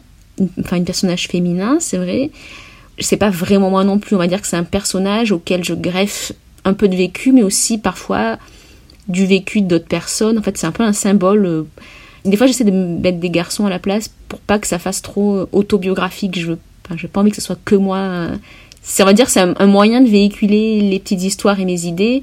enfin, 0.60 0.76
un 0.76 0.84
personnage 0.84 1.28
féminin, 1.28 1.78
c'est 1.80 1.98
vrai. 1.98 2.30
C'est 2.98 3.16
pas 3.16 3.30
vraiment 3.30 3.70
moi 3.70 3.84
non 3.84 3.98
plus. 3.98 4.16
On 4.16 4.18
va 4.18 4.26
dire 4.26 4.40
que 4.40 4.46
c'est 4.46 4.56
un 4.56 4.64
personnage 4.64 5.32
auquel 5.32 5.62
je 5.64 5.74
greffe 5.74 6.32
un 6.64 6.72
peu 6.74 6.88
de 6.88 6.96
vécu, 6.96 7.32
mais 7.32 7.42
aussi 7.42 7.78
parfois 7.78 8.38
du 9.08 9.26
vécu 9.26 9.60
d'autres 9.60 9.86
personnes. 9.86 10.38
En 10.38 10.42
fait, 10.42 10.56
c'est 10.58 10.66
un 10.66 10.72
peu 10.72 10.82
un 10.82 10.92
symbole. 10.92 11.46
euh, 11.46 11.62
Des 12.24 12.36
fois, 12.36 12.46
j'essaie 12.46 12.64
de 12.64 12.70
mettre 12.70 13.18
des 13.18 13.30
garçons 13.30 13.66
à 13.66 13.70
la 13.70 13.78
place 13.78 14.10
pour 14.28 14.40
pas 14.40 14.58
que 14.58 14.66
ça 14.66 14.78
fasse 14.78 15.02
trop 15.02 15.36
euh, 15.36 15.48
autobiographique. 15.52 16.38
Je 16.38 16.46
veux, 16.48 16.58
enfin, 16.84 16.96
j'ai 16.98 17.06
pas 17.08 17.20
envie 17.20 17.30
que 17.30 17.36
ce 17.36 17.42
soit 17.42 17.58
que 17.64 17.74
moi. 17.74 17.98
euh. 17.98 18.36
C'est, 18.82 19.02
on 19.02 19.06
va 19.06 19.12
dire, 19.12 19.28
c'est 19.28 19.40
un, 19.40 19.66
moyen 19.66 20.00
de 20.00 20.08
véhiculer 20.08 20.80
les 20.80 20.98
petites 21.00 21.22
histoires 21.22 21.58
et 21.60 21.64
mes 21.64 21.86
idées. 21.86 22.22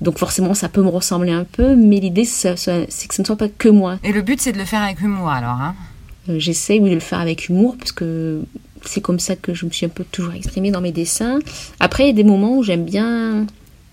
Donc 0.00 0.18
forcément, 0.18 0.54
ça 0.54 0.70
peut 0.70 0.82
me 0.82 0.88
ressembler 0.88 1.32
un 1.32 1.44
peu, 1.44 1.76
mais 1.76 2.00
l'idée, 2.00 2.24
c'est 2.24 2.54
que 2.54 2.60
ce 2.60 3.20
ne 3.20 3.26
soit 3.26 3.36
pas 3.36 3.48
que 3.50 3.68
moi. 3.68 3.98
Et 4.02 4.12
le 4.12 4.22
but, 4.22 4.40
c'est 4.40 4.52
de 4.52 4.58
le 4.58 4.64
faire 4.64 4.82
avec 4.82 5.00
humour, 5.02 5.28
alors. 5.28 5.50
Hein? 5.60 5.74
J'essaie 6.38 6.78
oui, 6.78 6.90
de 6.90 6.94
le 6.94 7.00
faire 7.00 7.20
avec 7.20 7.48
humour 7.48 7.76
parce 7.78 7.92
que 7.92 8.42
c'est 8.84 9.00
comme 9.00 9.18
ça 9.18 9.36
que 9.36 9.54
je 9.54 9.66
me 9.66 9.70
suis 9.70 9.86
un 9.86 9.90
peu 9.90 10.04
toujours 10.10 10.34
exprimée 10.34 10.70
dans 10.70 10.80
mes 10.80 10.92
dessins. 10.92 11.38
Après, 11.80 12.04
il 12.04 12.06
y 12.08 12.10
a 12.10 12.14
des 12.14 12.24
moments 12.24 12.56
où 12.56 12.62
j'aime 12.62 12.84
bien 12.84 13.46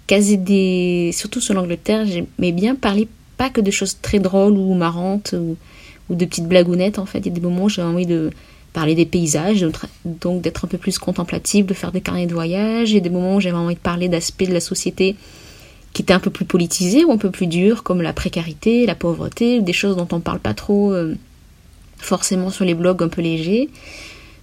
caser 0.07 0.37
des. 0.37 1.11
Surtout 1.13 1.41
sur 1.41 1.53
l'Angleterre, 1.53 2.05
j'aimais 2.05 2.51
bien 2.51 2.75
parler 2.75 3.07
pas 3.37 3.49
que 3.49 3.61
de 3.61 3.71
choses 3.71 3.97
très 4.01 4.19
drôles 4.19 4.53
ou 4.53 4.73
marrantes 4.73 5.35
ou, 5.37 5.57
de 6.09 6.25
petites 6.25 6.47
blagounettes 6.47 6.99
en 6.99 7.05
fait. 7.05 7.19
Il 7.19 7.27
y 7.27 7.29
a 7.29 7.33
des 7.33 7.41
moments 7.41 7.65
où 7.65 7.69
j'ai 7.69 7.81
envie 7.81 8.05
de 8.05 8.31
parler 8.73 8.95
des 8.95 9.05
paysages, 9.05 9.65
donc 10.05 10.41
d'être 10.41 10.65
un 10.65 10.67
peu 10.67 10.77
plus 10.77 10.99
contemplatif, 10.99 11.65
de 11.65 11.73
faire 11.73 11.91
des 11.91 12.01
carnets 12.01 12.27
de 12.27 12.33
voyage. 12.33 12.91
Il 12.91 12.95
y 12.95 12.97
a 12.97 13.01
des 13.01 13.09
moments 13.09 13.35
où 13.35 13.41
j'avais 13.41 13.57
envie 13.57 13.75
de 13.75 13.79
parler 13.79 14.07
d'aspects 14.07 14.45
de 14.47 14.53
la 14.53 14.59
société 14.59 15.15
qui 15.93 16.03
étaient 16.03 16.13
un 16.13 16.19
peu 16.19 16.29
plus 16.29 16.45
politisés 16.45 17.03
ou 17.03 17.11
un 17.11 17.17
peu 17.17 17.31
plus 17.31 17.47
durs, 17.47 17.83
comme 17.83 18.01
la 18.01 18.13
précarité, 18.13 18.85
la 18.85 18.95
pauvreté, 18.95 19.61
des 19.61 19.73
choses 19.73 19.97
dont 19.97 20.07
on 20.11 20.19
parle 20.19 20.39
pas 20.39 20.53
trop. 20.53 20.93
euh, 20.93 21.15
forcément 21.97 22.49
sur 22.49 22.65
les 22.65 22.73
blogs 22.73 23.01
un 23.03 23.07
peu 23.09 23.21
légers. 23.21 23.69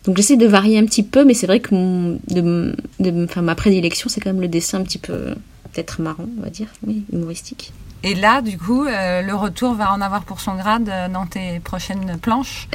Donc 0.04 0.16
j'essaie 0.16 0.36
de 0.36 0.46
varier 0.46 0.78
un 0.78 0.84
petit 0.84 1.02
peu, 1.02 1.24
mais 1.24 1.34
c'est 1.34 1.46
vrai 1.46 1.60
que 1.60 1.74
mon- 1.74 2.18
de, 2.28 2.74
de- 3.00 3.24
enfin, 3.24 3.42
ma 3.42 3.54
prédilection, 3.54 4.08
c'est 4.10 4.20
quand 4.20 4.30
même 4.30 4.42
le 4.42 4.48
dessin 4.48 4.80
un 4.80 4.82
petit 4.84 4.98
peu 4.98 5.34
peut-être 5.72 6.00
marrant, 6.00 6.26
on 6.38 6.42
va 6.42 6.50
dire, 6.50 6.68
oui, 6.86 7.04
humoristique. 7.12 7.72
Et 8.02 8.14
là, 8.14 8.42
du 8.42 8.58
coup, 8.58 8.84
euh, 8.84 9.22
le 9.22 9.34
retour 9.34 9.72
va 9.74 9.90
en 9.92 10.00
avoir 10.02 10.24
pour 10.24 10.40
son 10.40 10.56
grade 10.56 10.88
euh, 10.90 11.08
dans 11.08 11.26
tes 11.26 11.58
prochaines 11.64 12.18
planches? 12.20 12.68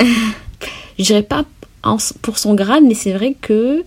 Je 0.97 1.03
dirais 1.03 1.23
pas 1.23 1.45
en- 1.83 1.97
pour 2.23 2.39
son 2.39 2.55
grade, 2.55 2.83
mais 2.85 2.95
c'est 2.95 3.13
vrai 3.13 3.35
que 3.39 3.83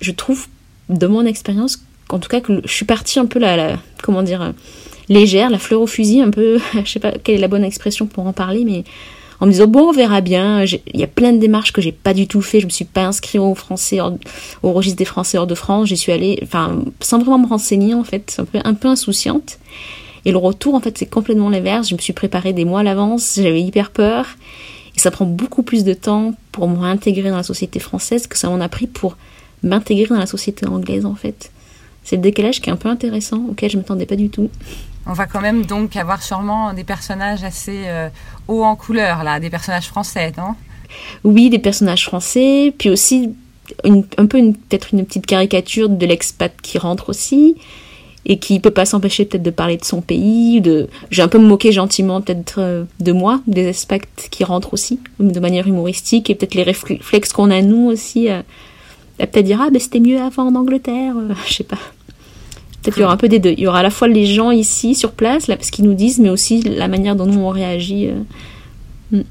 je 0.00 0.12
trouve, 0.12 0.46
de 0.88 1.06
mon 1.08 1.26
expérience, 1.26 1.82
qu'en 2.06 2.18
tout 2.20 2.28
cas, 2.28 2.40
que 2.40 2.62
je 2.64 2.72
suis 2.72 2.84
partie 2.86 3.18
un 3.18 3.26
peu 3.26 3.38
la, 3.40 3.56
la- 3.56 3.76
comment 4.02 4.22
dire, 4.22 4.40
euh, 4.40 4.52
légère, 5.08 5.50
la 5.50 5.58
fleur 5.58 5.80
au 5.80 5.86
fusil, 5.88 6.20
un 6.22 6.30
peu, 6.30 6.58
je 6.84 6.88
sais 6.88 7.00
pas 7.00 7.12
quelle 7.12 7.34
est 7.34 7.40
la 7.40 7.48
bonne 7.48 7.64
expression 7.64 8.06
pour 8.06 8.26
en 8.26 8.32
parler, 8.32 8.64
mais 8.64 8.84
en 9.40 9.46
me 9.46 9.52
disant 9.52 9.66
bon, 9.66 9.88
on 9.88 9.92
verra 9.92 10.20
bien. 10.20 10.64
Il 10.64 11.00
y 11.00 11.04
a 11.04 11.06
plein 11.06 11.32
de 11.32 11.38
démarches 11.38 11.72
que 11.72 11.80
j'ai 11.80 11.92
pas 11.92 12.14
du 12.14 12.26
tout 12.26 12.42
fait. 12.42 12.60
Je 12.60 12.66
me 12.66 12.70
suis 12.70 12.84
pas 12.84 13.04
inscrite 13.06 13.40
au 13.40 13.54
français, 13.54 14.00
hors- 14.00 14.18
au 14.62 14.72
registre 14.72 14.98
des 14.98 15.04
Français 15.04 15.38
hors 15.38 15.46
de 15.46 15.54
France. 15.54 15.88
J'y 15.88 15.96
suis 15.96 16.12
allée, 16.12 16.38
enfin, 16.42 16.82
sans 17.00 17.18
vraiment 17.18 17.38
me 17.38 17.46
renseigner 17.46 17.94
en 17.94 18.04
fait, 18.04 18.36
un 18.38 18.44
peu, 18.44 18.58
un 18.64 18.74
peu 18.74 18.88
insouciante. 18.88 19.58
Et 20.24 20.32
le 20.32 20.38
retour, 20.38 20.74
en 20.74 20.80
fait, 20.80 20.98
c'est 20.98 21.06
complètement 21.06 21.48
l'inverse. 21.48 21.88
Je 21.88 21.94
me 21.94 22.00
suis 22.00 22.12
préparée 22.12 22.52
des 22.52 22.64
mois 22.64 22.80
à 22.80 22.82
l'avance. 22.82 23.34
J'avais 23.36 23.62
hyper 23.62 23.90
peur. 23.90 24.26
Et 24.96 24.98
ça 24.98 25.12
prend 25.12 25.26
beaucoup 25.26 25.62
plus 25.62 25.84
de 25.84 25.94
temps 25.94 26.34
pour 26.50 26.66
me 26.68 26.76
réintégrer 26.76 27.30
dans 27.30 27.36
la 27.36 27.44
société 27.44 27.78
française 27.78 28.26
que 28.26 28.36
ça 28.36 28.48
m'en 28.48 28.60
a 28.60 28.68
pris 28.68 28.88
pour 28.88 29.16
m'intégrer 29.62 30.06
dans 30.06 30.18
la 30.18 30.26
société 30.26 30.66
anglaise, 30.66 31.06
en 31.06 31.14
fait. 31.14 31.52
C'est 32.02 32.16
le 32.16 32.22
décalage 32.22 32.60
qui 32.60 32.68
est 32.68 32.72
un 32.72 32.76
peu 32.76 32.88
intéressant, 32.88 33.44
auquel 33.50 33.70
je 33.70 33.76
ne 33.76 33.82
m'attendais 33.82 34.06
pas 34.06 34.16
du 34.16 34.28
tout. 34.28 34.50
On 35.08 35.14
va 35.14 35.24
quand 35.24 35.40
même 35.40 35.64
donc 35.64 35.96
avoir 35.96 36.22
sûrement 36.22 36.74
des 36.74 36.84
personnages 36.84 37.42
assez 37.42 37.84
euh, 37.86 38.10
hauts 38.46 38.62
en 38.62 38.76
couleur, 38.76 39.24
là, 39.24 39.40
des 39.40 39.48
personnages 39.48 39.88
français, 39.88 40.34
non? 40.36 40.54
Oui, 41.24 41.48
des 41.48 41.58
personnages 41.58 42.04
français, 42.04 42.74
puis 42.76 42.90
aussi 42.90 43.34
un 43.84 44.26
peu 44.26 44.38
peut-être 44.68 44.88
une 44.92 45.04
petite 45.06 45.26
caricature 45.26 45.88
de 45.88 46.06
l'expat 46.06 46.52
qui 46.62 46.78
rentre 46.78 47.08
aussi 47.08 47.56
et 48.24 48.38
qui 48.38 48.60
peut 48.60 48.70
pas 48.70 48.84
s'empêcher 48.84 49.24
peut-être 49.24 49.42
de 49.42 49.50
parler 49.50 49.78
de 49.78 49.84
son 49.84 50.02
pays. 50.02 50.60
De, 50.60 50.88
j'ai 51.10 51.22
un 51.22 51.28
peu 51.28 51.38
me 51.38 51.46
moqué 51.46 51.72
gentiment 51.72 52.20
peut-être 52.20 52.58
euh, 52.58 52.84
de 53.00 53.12
moi, 53.12 53.40
des 53.46 53.68
expats 53.68 54.28
qui 54.30 54.44
rentrent 54.44 54.74
aussi 54.74 55.00
de 55.20 55.40
manière 55.40 55.66
humoristique 55.66 56.28
et 56.28 56.34
peut-être 56.34 56.54
les 56.54 56.62
réflexes 56.64 57.32
qu'on 57.32 57.50
a 57.50 57.62
nous 57.62 57.86
aussi. 57.86 58.28
peut-être 59.16 59.42
dire 59.42 59.60
ah 59.62 59.70
ben 59.70 59.80
c'était 59.80 60.00
mieux 60.00 60.20
avant 60.20 60.48
en 60.48 60.54
Angleterre, 60.54 61.14
euh, 61.16 61.32
je 61.46 61.54
sais 61.54 61.64
pas. 61.64 61.78
Peut-être 62.82 62.94
qu'il 62.94 63.02
y 63.02 63.04
aura 63.04 63.14
un 63.14 63.18
peu 63.18 63.28
des 63.28 63.38
deux. 63.38 63.52
Il 63.52 63.60
y 63.60 63.66
aura 63.66 63.80
à 63.80 63.82
la 63.82 63.90
fois 63.90 64.08
les 64.08 64.26
gens 64.26 64.50
ici 64.50 64.94
sur 64.94 65.12
place, 65.12 65.48
là, 65.48 65.56
ce 65.60 65.72
qu'ils 65.72 65.84
nous 65.84 65.94
disent, 65.94 66.20
mais 66.20 66.30
aussi 66.30 66.62
la 66.62 66.88
manière 66.88 67.16
dont 67.16 67.26
nous 67.26 67.40
on 67.40 67.50
réagit. 67.50 68.08
euh. 68.08 69.22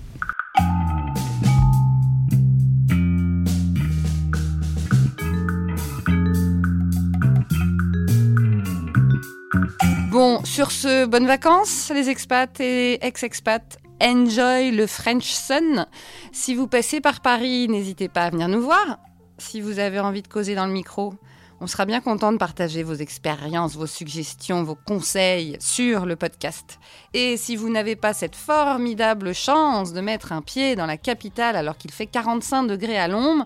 Bon, 10.11 10.43
sur 10.45 10.71
ce, 10.71 11.05
bonnes 11.05 11.27
vacances, 11.27 11.91
les 11.93 12.09
expats 12.09 12.59
et 12.59 12.97
ex-expats. 13.05 13.77
Enjoy 14.01 14.71
le 14.71 14.87
French 14.87 15.25
Sun. 15.31 15.85
Si 16.31 16.55
vous 16.55 16.67
passez 16.67 17.01
par 17.01 17.21
Paris, 17.21 17.67
n'hésitez 17.67 18.09
pas 18.09 18.23
à 18.23 18.29
venir 18.31 18.47
nous 18.47 18.61
voir. 18.61 18.99
Si 19.37 19.61
vous 19.61 19.77
avez 19.77 19.99
envie 19.99 20.23
de 20.23 20.27
causer 20.27 20.55
dans 20.55 20.65
le 20.65 20.71
micro, 20.73 21.13
on 21.59 21.67
sera 21.67 21.85
bien 21.85 22.01
content 22.01 22.31
de 22.31 22.37
partager 22.37 22.83
vos 22.83 22.93
expériences, 22.93 23.75
vos 23.75 23.87
suggestions, 23.87 24.63
vos 24.63 24.75
conseils 24.75 25.57
sur 25.59 26.05
le 26.05 26.15
podcast. 26.15 26.79
Et 27.13 27.35
si 27.37 27.55
vous 27.55 27.69
n'avez 27.69 27.95
pas 27.95 28.13
cette 28.13 28.35
formidable 28.35 29.33
chance 29.33 29.93
de 29.93 30.01
mettre 30.01 30.31
un 30.31 30.41
pied 30.41 30.75
dans 30.75 30.85
la 30.85 30.97
capitale 30.97 31.55
alors 31.55 31.77
qu'il 31.77 31.91
fait 31.91 32.05
45 32.05 32.63
degrés 32.63 32.97
à 32.97 33.07
l'ombre, 33.07 33.45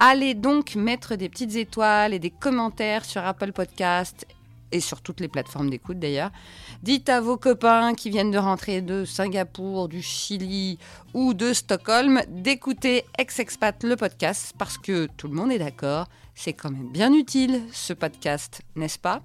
allez 0.00 0.34
donc 0.34 0.74
mettre 0.74 1.14
des 1.14 1.28
petites 1.28 1.54
étoiles 1.54 2.14
et 2.14 2.18
des 2.18 2.30
commentaires 2.30 3.04
sur 3.04 3.24
Apple 3.24 3.52
Podcast 3.52 4.26
et 4.72 4.80
sur 4.80 5.00
toutes 5.00 5.20
les 5.20 5.28
plateformes 5.28 5.70
d'écoute 5.70 5.98
d'ailleurs. 5.98 6.30
Dites 6.82 7.08
à 7.08 7.20
vos 7.20 7.36
copains 7.36 7.94
qui 7.94 8.10
viennent 8.10 8.30
de 8.30 8.38
rentrer 8.38 8.80
de 8.80 9.04
Singapour, 9.04 9.88
du 9.88 10.02
Chili 10.02 10.78
ou 11.14 11.34
de 11.34 11.52
Stockholm 11.52 12.22
d'écouter 12.28 13.04
Ex-Expat 13.18 13.84
le 13.84 13.96
podcast 13.96 14.54
parce 14.58 14.78
que 14.78 15.06
tout 15.16 15.28
le 15.28 15.34
monde 15.34 15.52
est 15.52 15.58
d'accord, 15.58 16.08
c'est 16.34 16.52
quand 16.52 16.70
même 16.70 16.90
bien 16.90 17.12
utile 17.12 17.62
ce 17.72 17.92
podcast, 17.92 18.62
n'est-ce 18.76 18.98
pas? 18.98 19.22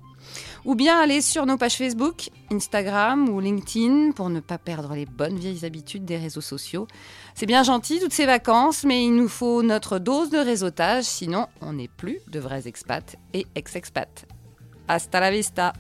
Ou 0.66 0.76
bien 0.76 1.00
allez 1.00 1.22
sur 1.22 1.46
nos 1.46 1.58
pages 1.58 1.78
Facebook, 1.78 2.30
Instagram 2.52 3.30
ou 3.30 3.40
LinkedIn 3.40 4.12
pour 4.12 4.30
ne 4.30 4.40
pas 4.40 4.58
perdre 4.58 4.94
les 4.94 5.06
bonnes 5.06 5.38
vieilles 5.38 5.66
habitudes 5.66 6.06
des 6.06 6.18
réseaux 6.18 6.42
sociaux. 6.42 6.88
C'est 7.34 7.46
bien 7.46 7.64
gentil 7.64 8.00
toutes 8.00 8.14
ces 8.14 8.26
vacances, 8.26 8.84
mais 8.84 9.06
il 9.06 9.16
nous 9.16 9.30
faut 9.30 9.64
notre 9.64 10.00
dose 10.00 10.30
de 10.30 10.38
réseautage, 10.38 11.06
sinon 11.06 11.48
on 11.62 11.74
n'est 11.74 11.88
plus 11.88 12.20
de 12.28 12.40
vrais 12.40 12.68
expats 12.68 13.16
et 13.34 13.46
ex-expats. 13.56 14.26
Hasta 14.88 15.20
la 15.20 15.32
vista 15.32 15.74